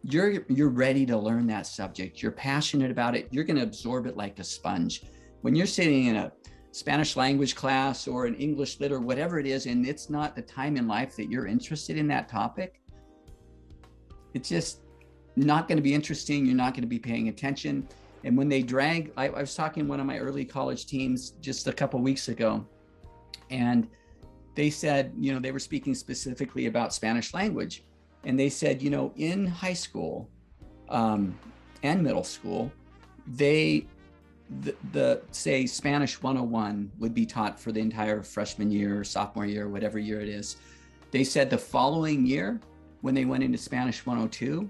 you're 0.03 0.45
you're 0.47 0.69
ready 0.69 1.05
to 1.05 1.17
learn 1.17 1.47
that 1.47 1.67
subject. 1.67 2.21
You're 2.21 2.31
passionate 2.31 2.91
about 2.91 3.15
it. 3.15 3.27
You're 3.31 3.43
going 3.43 3.57
to 3.57 3.63
absorb 3.63 4.05
it 4.05 4.15
like 4.15 4.39
a 4.39 4.43
sponge. 4.43 5.03
When 5.41 5.55
you're 5.55 5.67
sitting 5.67 6.05
in 6.05 6.15
a 6.15 6.31
Spanish 6.71 7.15
language 7.15 7.55
class 7.55 8.07
or 8.07 8.25
an 8.25 8.35
English 8.35 8.79
lit 8.79 8.91
or 8.91 8.99
whatever 8.99 9.39
it 9.39 9.47
is, 9.47 9.65
and 9.65 9.85
it's 9.85 10.09
not 10.09 10.35
the 10.35 10.41
time 10.41 10.77
in 10.77 10.87
life 10.87 11.15
that 11.15 11.31
you're 11.31 11.47
interested 11.47 11.97
in 11.97 12.07
that 12.07 12.29
topic, 12.29 12.81
it's 14.33 14.49
just 14.49 14.81
not 15.45 15.67
going 15.67 15.77
to 15.77 15.83
be 15.83 15.93
interesting. 15.93 16.45
You're 16.45 16.55
not 16.55 16.73
going 16.73 16.81
to 16.81 16.87
be 16.87 16.99
paying 16.99 17.29
attention. 17.29 17.87
And 18.23 18.37
when 18.37 18.49
they 18.49 18.61
drag, 18.63 19.11
I, 19.15 19.27
I 19.27 19.41
was 19.41 19.55
talking 19.55 19.83
to 19.83 19.89
one 19.89 19.99
of 19.99 20.05
my 20.05 20.17
early 20.17 20.43
college 20.43 20.87
teams 20.87 21.31
just 21.41 21.67
a 21.67 21.73
couple 21.73 21.99
weeks 22.01 22.27
ago, 22.27 22.65
and 23.49 23.87
they 24.55 24.69
said, 24.69 25.13
you 25.17 25.31
know, 25.33 25.39
they 25.39 25.51
were 25.51 25.59
speaking 25.59 25.93
specifically 25.93 26.65
about 26.65 26.93
Spanish 26.93 27.33
language. 27.33 27.83
And 28.23 28.37
they 28.39 28.49
said, 28.49 28.81
you 28.81 28.89
know, 28.89 29.13
in 29.15 29.45
high 29.45 29.73
school 29.73 30.29
um, 30.89 31.37
and 31.83 32.01
middle 32.01 32.23
school, 32.23 32.71
they, 33.27 33.85
the, 34.61 34.75
the, 34.91 35.21
say 35.31 35.67
Spanish 35.67 36.21
101 36.21 36.91
would 36.97 37.13
be 37.13 37.25
taught 37.25 37.59
for 37.59 37.71
the 37.71 37.79
entire 37.79 38.23
freshman 38.23 38.71
year, 38.71 39.03
sophomore 39.03 39.45
year, 39.45 39.69
whatever 39.69 39.99
year 39.99 40.21
it 40.21 40.27
is. 40.27 40.57
They 41.11 41.23
said 41.23 41.49
the 41.49 41.57
following 41.57 42.25
year, 42.25 42.59
when 43.01 43.13
they 43.13 43.25
went 43.25 43.43
into 43.43 43.57
Spanish 43.57 44.05
102, 44.05 44.69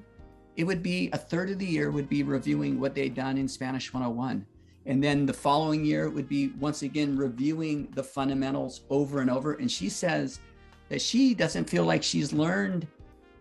it 0.58 0.66
would 0.66 0.84
be 0.84 1.10
a 1.14 1.18
third 1.18 1.50
of 1.52 1.60
the 1.60 1.66
year 1.66 1.92
would 1.92 2.10
be 2.10 2.24
reviewing 2.24 2.80
what 2.80 2.96
they'd 2.96 3.14
done 3.16 3.38
in 3.38 3.48
Spanish 3.48 3.94
101. 3.94 4.46
And 4.88 5.04
then 5.04 5.26
the 5.26 5.34
following 5.34 5.86
year, 5.86 6.06
it 6.06 6.14
would 6.14 6.28
be 6.28 6.50
once 6.60 6.82
again 6.82 7.16
reviewing 7.16 7.90
the 7.94 8.04
fundamentals 8.04 8.82
over 8.90 9.22
and 9.22 9.30
over. 9.30 9.54
And 9.54 9.72
she 9.72 9.88
says 9.88 10.40
that 10.90 11.02
she 11.02 11.34
doesn't 11.34 11.70
feel 11.70 11.84
like 11.86 12.02
she's 12.02 12.34
learned 12.34 12.88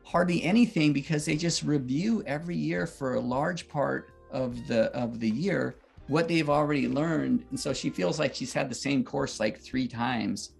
hardly 0.04 0.42
anything 0.42 0.92
because 0.92 1.24
they 1.24 1.36
just 1.36 1.62
review 1.62 2.22
every 2.26 2.56
year 2.56 2.86
for 2.86 3.14
a 3.14 3.20
large 3.20 3.68
part 3.68 4.10
of 4.30 4.66
the 4.66 4.84
of 4.92 5.18
the 5.18 5.30
year 5.30 5.76
what 6.08 6.28
they've 6.28 6.50
already 6.50 6.86
learned. 6.86 7.44
And 7.50 7.58
so 7.58 7.72
she 7.72 7.90
feels 7.90 8.18
like 8.18 8.34
she's 8.34 8.52
had 8.52 8.68
the 8.68 8.74
same 8.74 9.02
course 9.02 9.40
like 9.40 9.58
three 9.58 9.88
times 9.88 10.52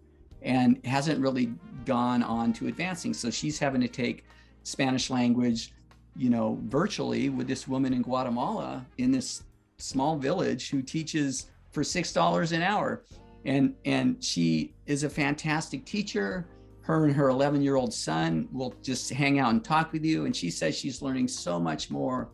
and 0.42 0.84
hasn't 0.84 1.20
really 1.20 1.52
gone 1.84 2.22
on 2.22 2.52
to 2.54 2.66
advancing. 2.66 3.14
So 3.14 3.30
she's 3.30 3.58
having 3.58 3.80
to 3.80 3.88
take 3.88 4.24
Spanish 4.64 5.10
language, 5.10 5.72
you 6.18 6.30
know, 6.30 6.58
virtually 6.64 7.28
with 7.28 7.46
this 7.46 7.68
woman 7.68 7.92
in 7.92 8.02
Guatemala 8.02 8.86
in 8.98 9.12
this 9.12 9.42
small 9.78 10.16
village 10.16 10.70
who 10.70 10.82
teaches 10.82 11.46
for 11.70 11.84
six 11.84 12.12
dollars 12.12 12.52
an 12.52 12.62
hour. 12.62 13.04
And 13.44 13.74
and 13.84 14.22
she 14.22 14.74
is 14.86 15.04
a 15.04 15.10
fantastic 15.10 15.84
teacher. 15.84 16.46
Her 16.80 17.04
and 17.04 17.14
her 17.14 17.28
11 17.28 17.62
year 17.62 17.76
old 17.76 17.92
son 17.92 18.48
will 18.52 18.74
just 18.82 19.10
hang 19.10 19.38
out 19.38 19.50
and 19.50 19.64
talk 19.64 19.92
with 19.92 20.04
you. 20.04 20.24
And 20.24 20.34
she 20.34 20.50
says 20.50 20.76
she's 20.76 21.02
learning 21.02 21.28
so 21.28 21.58
much 21.58 21.90
more 21.90 22.28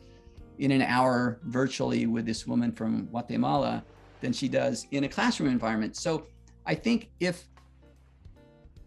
in 0.59 0.71
an 0.71 0.83
hour 0.83 1.41
virtually 1.45 2.07
with 2.07 2.27
this 2.27 2.47
woman 2.47 2.71
from 2.71 3.07
guatemala 3.07 3.83
than 4.21 4.33
she 4.33 4.49
does 4.49 4.87
in 4.93 5.05
a 5.05 5.09
classroom 5.09 5.51
environment. 5.51 5.97
So 5.97 6.27
i 6.65 6.75
think 6.75 7.11
if 7.19 7.49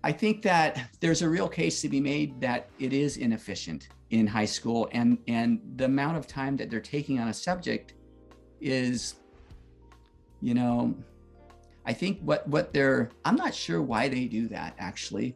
i 0.03 0.11
think 0.11 0.41
that 0.41 0.89
there's 1.01 1.21
a 1.21 1.29
real 1.29 1.49
case 1.49 1.81
to 1.81 1.89
be 1.89 1.99
made 1.99 2.39
that 2.39 2.69
it 2.79 2.93
is 2.93 3.17
inefficient 3.17 3.89
in 4.19 4.27
high 4.27 4.45
school 4.45 4.87
and 4.93 5.17
and 5.27 5.59
the 5.75 5.85
amount 5.85 6.17
of 6.17 6.25
time 6.25 6.55
that 6.57 6.69
they're 6.69 6.79
taking 6.97 7.19
on 7.19 7.27
a 7.27 7.33
subject 7.33 7.93
is, 8.61 9.15
you 10.41 10.53
know, 10.53 10.95
I 11.85 11.93
think 11.93 12.19
what 12.21 12.47
what 12.47 12.73
they're 12.73 13.09
I'm 13.25 13.35
not 13.35 13.53
sure 13.53 13.81
why 13.81 14.07
they 14.07 14.25
do 14.25 14.47
that 14.49 14.75
actually. 14.79 15.35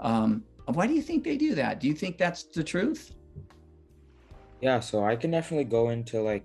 Um, 0.00 0.44
why 0.66 0.86
do 0.86 0.94
you 0.94 1.02
think 1.02 1.24
they 1.24 1.36
do 1.36 1.54
that? 1.56 1.78
Do 1.80 1.86
you 1.88 1.94
think 1.94 2.16
that's 2.16 2.44
the 2.44 2.64
truth? 2.64 3.14
Yeah, 4.62 4.80
so 4.80 5.04
I 5.04 5.14
can 5.14 5.30
definitely 5.30 5.64
go 5.64 5.90
into 5.90 6.22
like 6.22 6.44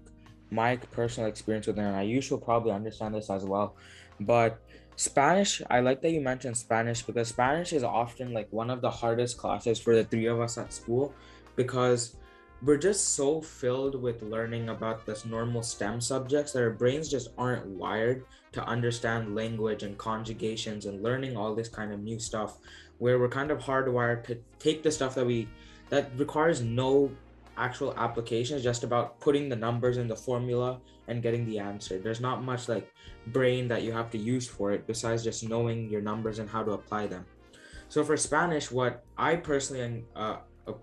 my 0.51 0.75
personal 0.75 1.29
experience 1.29 1.67
with 1.67 1.79
it, 1.79 1.81
and 1.81 1.95
Ayush 1.95 2.29
probably 2.43 2.71
understand 2.71 3.15
this 3.15 3.29
as 3.29 3.45
well. 3.45 3.77
But 4.19 4.61
Spanish, 4.97 5.61
I 5.69 5.79
like 5.79 6.01
that 6.01 6.11
you 6.11 6.21
mentioned 6.21 6.57
Spanish 6.57 7.01
because 7.01 7.29
Spanish 7.29 7.71
is 7.71 7.83
often 7.83 8.33
like 8.33 8.49
one 8.51 8.69
of 8.69 8.81
the 8.81 8.91
hardest 8.91 9.37
classes 9.37 9.79
for 9.79 9.95
the 9.95 10.03
three 10.03 10.27
of 10.27 10.41
us 10.41 10.57
at 10.57 10.73
school 10.73 11.13
because 11.55 12.15
we're 12.63 12.77
just 12.77 13.15
so 13.15 13.41
filled 13.41 13.99
with 13.99 14.21
learning 14.21 14.69
about 14.69 15.05
this 15.05 15.25
normal 15.25 15.63
STEM 15.63 15.99
subjects 15.99 16.51
that 16.51 16.61
our 16.61 16.69
brains 16.69 17.09
just 17.09 17.29
aren't 17.37 17.65
wired 17.65 18.23
to 18.51 18.63
understand 18.65 19.33
language 19.33 19.81
and 19.81 19.97
conjugations 19.97 20.85
and 20.85 21.01
learning 21.01 21.35
all 21.35 21.55
this 21.55 21.69
kind 21.69 21.91
of 21.91 21.99
new 21.99 22.19
stuff 22.19 22.57
where 22.99 23.17
we're 23.17 23.29
kind 23.29 23.49
of 23.49 23.57
hardwired 23.59 24.23
to 24.25 24.37
take 24.59 24.83
the 24.83 24.91
stuff 24.91 25.15
that 25.15 25.25
we 25.25 25.47
that 25.89 26.11
requires 26.17 26.61
no 26.61 27.11
actual 27.57 27.93
application 27.97 28.61
just 28.61 28.83
about 28.83 29.19
putting 29.19 29.49
the 29.49 29.55
numbers 29.55 29.97
in 29.97 30.07
the 30.07 30.15
formula 30.15 30.79
and 31.07 31.21
getting 31.21 31.45
the 31.45 31.59
answer. 31.59 31.99
There's 31.99 32.21
not 32.21 32.43
much 32.43 32.69
like 32.69 32.93
brain 33.27 33.67
that 33.67 33.81
you 33.81 33.91
have 33.91 34.09
to 34.11 34.17
use 34.17 34.47
for 34.47 34.71
it 34.71 34.87
besides 34.87 35.23
just 35.23 35.47
knowing 35.47 35.89
your 35.89 36.01
numbers 36.01 36.39
and 36.39 36.49
how 36.49 36.63
to 36.63 36.71
apply 36.71 37.07
them. 37.07 37.25
So 37.89 38.05
for 38.05 38.15
spanish 38.15 38.71
what 38.71 39.03
i 39.17 39.35
personally 39.35 40.05
uh 40.15 40.37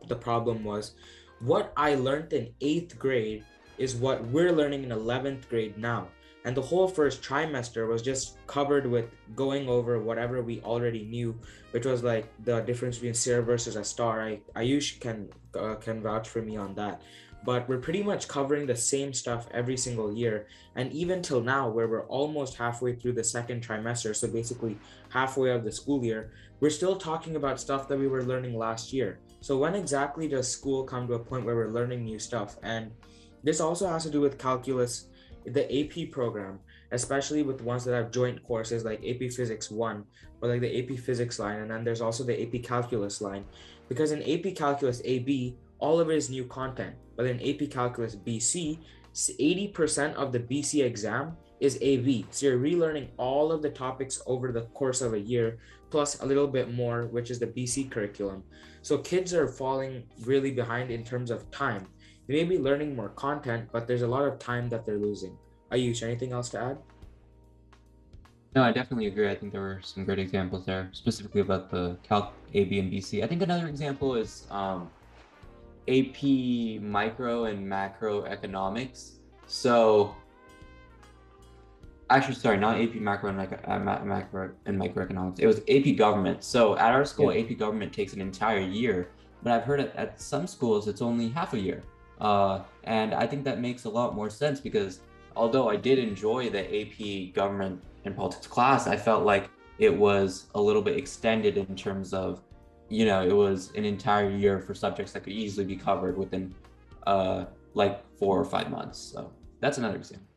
the 0.09 0.17
problem 0.17 0.65
was 0.65 0.93
what 1.41 1.73
I 1.77 1.95
learned 1.95 2.33
in 2.33 2.53
eighth 2.61 2.99
grade 2.99 3.45
is 3.79 3.95
what 3.95 4.25
we're 4.27 4.53
learning 4.53 4.85
in 4.85 4.91
11th 4.91 5.49
grade 5.49 5.79
now. 5.79 6.09
And 6.45 6.57
the 6.57 6.63
whole 6.63 6.89
first 6.89 7.23
trimester 7.23 7.87
was 7.87 8.01
just 8.01 8.39
covered 8.47 8.87
with 8.87 9.07
going 9.37 9.69
over 9.69 9.99
whatever 9.99 10.43
we 10.43 10.63
already 10.63 11.05
knew, 11.05 11.39
which 11.73 11.85
was 11.85 12.03
like 12.03 12.33
the 12.45 12.61
difference 12.61 12.97
between 12.97 13.15
ser 13.15 13.43
versus 13.43 13.77
estar. 13.77 14.23
I, 14.23 14.41
Ayush 14.59 15.01
can 15.01 15.29
uh, 15.59 15.75
can 15.75 16.01
vouch 16.01 16.29
for 16.29 16.41
me 16.41 16.57
on 16.57 16.75
that. 16.77 17.03
But 17.45 17.69
we're 17.69 17.79
pretty 17.79 18.03
much 18.03 18.29
covering 18.29 18.67
the 18.67 18.77
same 18.77 19.13
stuff 19.13 19.47
every 19.53 19.77
single 19.77 20.13
year. 20.13 20.47
And 20.75 20.93
even 20.93 21.23
till 21.23 21.41
now, 21.41 21.69
where 21.69 21.87
we're 21.87 22.07
almost 22.07 22.57
halfway 22.57 22.95
through 22.95 23.13
the 23.13 23.25
second 23.25 23.67
trimester, 23.67 24.15
so 24.15 24.29
basically 24.29 24.79
halfway 25.11 25.51
of 25.51 25.65
the 25.65 25.73
school 25.73 26.05
year, 26.05 26.33
we're 26.61 26.71
still 26.71 26.97
talking 26.97 27.37
about 27.37 27.61
stuff 27.61 27.89
that 27.89 27.99
we 27.99 28.09
were 28.09 28.23
learning 28.23 28.57
last 28.57 28.93
year. 28.93 29.19
So 29.41 29.57
when 29.57 29.75
exactly 29.75 30.29
does 30.29 30.51
school 30.51 30.85
come 30.85 31.07
to 31.07 31.15
a 31.15 31.19
point 31.19 31.45
where 31.45 31.55
we're 31.55 31.73
learning 31.73 32.05
new 32.05 32.19
stuff? 32.19 32.57
And 32.63 32.91
this 33.45 33.61
also 33.61 33.89
has 33.89 34.03
to 34.05 34.11
do 34.11 34.21
with 34.21 34.39
calculus, 34.39 35.07
the 35.45 35.65
AP 35.73 36.11
program, 36.11 36.59
especially 36.91 37.43
with 37.43 37.63
ones 37.63 37.85
that 37.85 37.95
have 37.95 38.11
joint 38.11 38.43
courses 38.43 38.85
like 38.85 39.05
AP 39.07 39.31
Physics 39.31 39.71
1 39.71 40.05
or 40.41 40.49
like 40.49 40.61
the 40.61 40.79
AP 40.79 40.99
Physics 40.99 41.39
line. 41.39 41.61
And 41.61 41.71
then 41.71 41.85
there's 41.85 42.01
also 42.01 42.25
the 42.25 42.43
AP 42.43 42.63
Calculus 42.63 43.21
line. 43.21 43.45
Because 43.89 44.11
in 44.11 44.23
AP 44.23 44.57
Calculus 44.57 45.01
AB, 45.05 45.57
all 45.79 46.01
of 46.01 46.11
it 46.11 46.17
is 46.17 46.29
new 46.29 46.45
content. 46.45 46.97
But 47.17 47.27
in 47.27 47.41
AP 47.41 47.71
Calculus 47.71 48.17
BC, 48.17 48.79
80% 49.15 50.15
of 50.15 50.33
the 50.33 50.41
BC 50.41 50.85
exam 50.85 51.37
is 51.61 51.79
AB. 51.81 52.27
So 52.31 52.47
you're 52.47 52.59
relearning 52.59 53.09
all 53.17 53.51
of 53.53 53.63
the 53.63 53.71
topics 53.71 54.21
over 54.27 54.53
the 54.53 54.63
course 54.75 55.01
of 55.01 55.15
a 55.15 55.21
year, 55.21 55.59
plus 55.91 56.21
a 56.21 56.27
little 56.27 56.47
bit 56.47 56.73
more, 56.73 57.07
which 57.07 57.31
is 57.31 57.39
the 57.39 57.47
BC 57.47 57.91
curriculum. 57.91 58.43
So 58.83 58.99
kids 58.99 59.35
are 59.35 59.49
falling 59.49 60.05
really 60.23 60.53
behind 60.53 60.91
in 60.91 61.05
terms 61.05 61.31
of 61.31 61.51
time. 61.51 61.87
They 62.27 62.35
may 62.35 62.45
be 62.45 62.59
learning 62.59 62.95
more 62.95 63.09
content, 63.11 63.69
but 63.73 63.87
there's 63.87 64.03
a 64.03 64.09
lot 64.09 64.25
of 64.25 64.39
time 64.39 64.69
that 64.69 64.85
they're 64.85 64.99
losing. 64.99 65.37
Ayush, 65.73 66.03
anything 66.03 66.33
else 66.33 66.49
to 66.51 66.61
add? 66.61 66.79
No, 68.55 68.63
I 68.63 68.73
definitely 68.73 69.07
agree. 69.07 69.31
I 69.31 69.35
think 69.35 69.53
there 69.53 69.61
were 69.61 69.81
some 69.83 70.05
great 70.05 70.19
examples 70.19 70.65
there, 70.65 70.89
specifically 70.93 71.43
about 71.43 71.71
the 71.71 71.99
Calc 72.03 72.33
AB 72.55 72.79
and 72.79 72.93
BC. 72.93 73.23
I 73.23 73.27
think 73.27 73.43
another 73.43 73.69
example 73.69 74.15
is 74.15 74.47
um, 74.51 74.91
AP 75.89 76.83
micro 76.83 77.45
and 77.45 77.67
macro 77.67 78.25
economics. 78.25 79.21
So 79.47 80.15
actually 82.11 82.35
sorry 82.35 82.57
not 82.57 82.81
ap 82.81 82.95
macro 82.95 83.29
and 83.29 83.39
micro, 83.39 83.59
uh, 83.65 83.79
macro 83.79 84.51
and 84.67 84.81
microeconomics. 84.81 85.41
It 85.41 85.47
was 85.47 85.61
ap 85.69 85.97
government. 85.97 86.43
So 86.45 86.77
at 86.77 86.93
our 86.93 87.05
school 87.05 87.33
yeah. 87.33 87.43
ap 87.43 87.59
government 87.59 87.93
takes 87.93 88.13
an 88.13 88.21
entire 88.21 88.61
year 88.61 89.11
but 89.43 89.53
i've 89.53 89.65
heard 89.65 89.81
at, 89.81 89.95
at 89.95 90.21
some 90.21 90.47
schools 90.47 90.89
it's 90.89 91.03
only 91.03 91.29
half 91.29 91.55
a 91.55 91.59
year. 91.59 91.83
Uh, 92.21 92.63
and 92.83 93.15
i 93.15 93.25
think 93.25 93.45
that 93.45 93.61
makes 93.61 93.85
a 93.85 93.89
lot 93.89 94.15
more 94.17 94.29
sense 94.29 94.59
because 94.61 95.01
although 95.37 95.69
i 95.69 95.77
did 95.77 96.01
enjoy 96.01 96.51
the 96.51 96.63
ap 96.81 97.33
government 97.33 97.81
and 98.05 98.17
politics 98.17 98.49
class 98.49 98.89
i 98.89 98.97
felt 98.97 99.25
like 99.25 99.49
it 99.79 99.97
was 99.97 100.47
a 100.57 100.61
little 100.61 100.83
bit 100.83 100.97
extended 100.97 101.57
in 101.57 101.77
terms 101.77 102.13
of 102.13 102.43
you 102.89 103.05
know 103.05 103.23
it 103.23 103.33
was 103.33 103.71
an 103.77 103.85
entire 103.85 104.31
year 104.31 104.59
for 104.59 104.75
subjects 104.75 105.13
that 105.13 105.23
could 105.23 105.33
easily 105.33 105.65
be 105.65 105.77
covered 105.77 106.19
within 106.19 106.53
uh, 107.07 107.45
like 107.75 108.05
four 108.19 108.39
or 108.39 108.45
five 108.45 108.71
months. 108.71 108.99
So 108.99 109.33
that's 109.61 109.79
another 109.79 109.97
example 109.97 110.28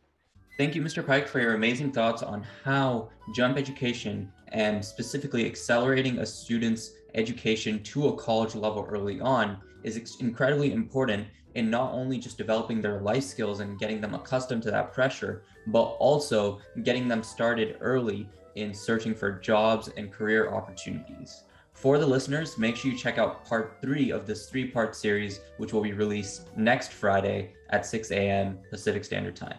Thank 0.61 0.75
you, 0.75 0.83
Mr. 0.83 1.03
Pike, 1.03 1.27
for 1.27 1.39
your 1.39 1.55
amazing 1.55 1.91
thoughts 1.91 2.21
on 2.21 2.45
how 2.63 3.09
jump 3.33 3.57
education 3.57 4.31
and 4.49 4.85
specifically 4.85 5.47
accelerating 5.47 6.19
a 6.19 6.25
student's 6.27 6.91
education 7.15 7.81
to 7.81 8.09
a 8.09 8.15
college 8.15 8.53
level 8.53 8.85
early 8.87 9.19
on 9.19 9.57
is 9.81 10.17
incredibly 10.19 10.71
important 10.71 11.25
in 11.55 11.71
not 11.71 11.91
only 11.93 12.19
just 12.19 12.37
developing 12.37 12.79
their 12.79 13.01
life 13.01 13.23
skills 13.23 13.59
and 13.59 13.79
getting 13.79 13.99
them 13.99 14.13
accustomed 14.13 14.61
to 14.61 14.69
that 14.69 14.93
pressure, 14.93 15.41
but 15.65 15.95
also 15.97 16.59
getting 16.83 17.07
them 17.07 17.23
started 17.23 17.77
early 17.81 18.29
in 18.53 18.71
searching 18.71 19.15
for 19.15 19.31
jobs 19.31 19.89
and 19.97 20.13
career 20.13 20.53
opportunities. 20.53 21.41
For 21.73 21.97
the 21.97 22.05
listeners, 22.05 22.59
make 22.59 22.75
sure 22.75 22.91
you 22.91 22.97
check 22.99 23.17
out 23.17 23.43
part 23.45 23.77
three 23.81 24.11
of 24.11 24.27
this 24.27 24.47
three 24.47 24.67
part 24.67 24.95
series, 24.95 25.39
which 25.57 25.73
will 25.73 25.81
be 25.81 25.93
released 25.93 26.55
next 26.55 26.91
Friday 26.91 27.53
at 27.71 27.83
6 27.83 28.11
a.m. 28.11 28.59
Pacific 28.69 29.03
Standard 29.03 29.35
Time. 29.35 29.57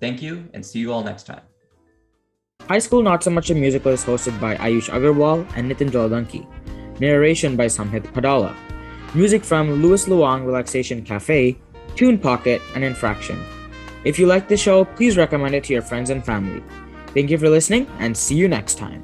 Thank 0.00 0.22
you 0.22 0.48
and 0.54 0.64
see 0.64 0.78
you 0.80 0.92
all 0.92 1.04
next 1.04 1.24
time. 1.24 1.42
High 2.68 2.78
School 2.78 3.02
Not 3.02 3.22
So 3.22 3.30
Much 3.30 3.50
a 3.50 3.54
Musical 3.54 3.92
is 3.92 4.04
hosted 4.04 4.38
by 4.40 4.56
Ayush 4.56 4.88
Agarwal 4.90 5.46
and 5.56 5.70
Nitin 5.70 5.90
Jaladanki. 5.90 6.46
Narration 7.00 7.56
by 7.56 7.66
Samhit 7.66 8.04
Padala. 8.12 8.54
Music 9.14 9.44
from 9.44 9.82
Louis 9.82 10.06
Luang 10.06 10.44
Relaxation 10.44 11.02
Cafe, 11.02 11.58
Tune 11.96 12.16
Pocket, 12.18 12.62
and 12.74 12.84
Infraction. 12.84 13.42
If 14.04 14.18
you 14.18 14.26
like 14.26 14.48
the 14.48 14.56
show, 14.56 14.84
please 14.84 15.16
recommend 15.16 15.54
it 15.54 15.64
to 15.64 15.72
your 15.72 15.82
friends 15.82 16.10
and 16.10 16.24
family. 16.24 16.62
Thank 17.08 17.30
you 17.30 17.38
for 17.38 17.50
listening 17.50 17.86
and 17.98 18.16
see 18.16 18.36
you 18.36 18.48
next 18.48 18.78
time. 18.78 19.02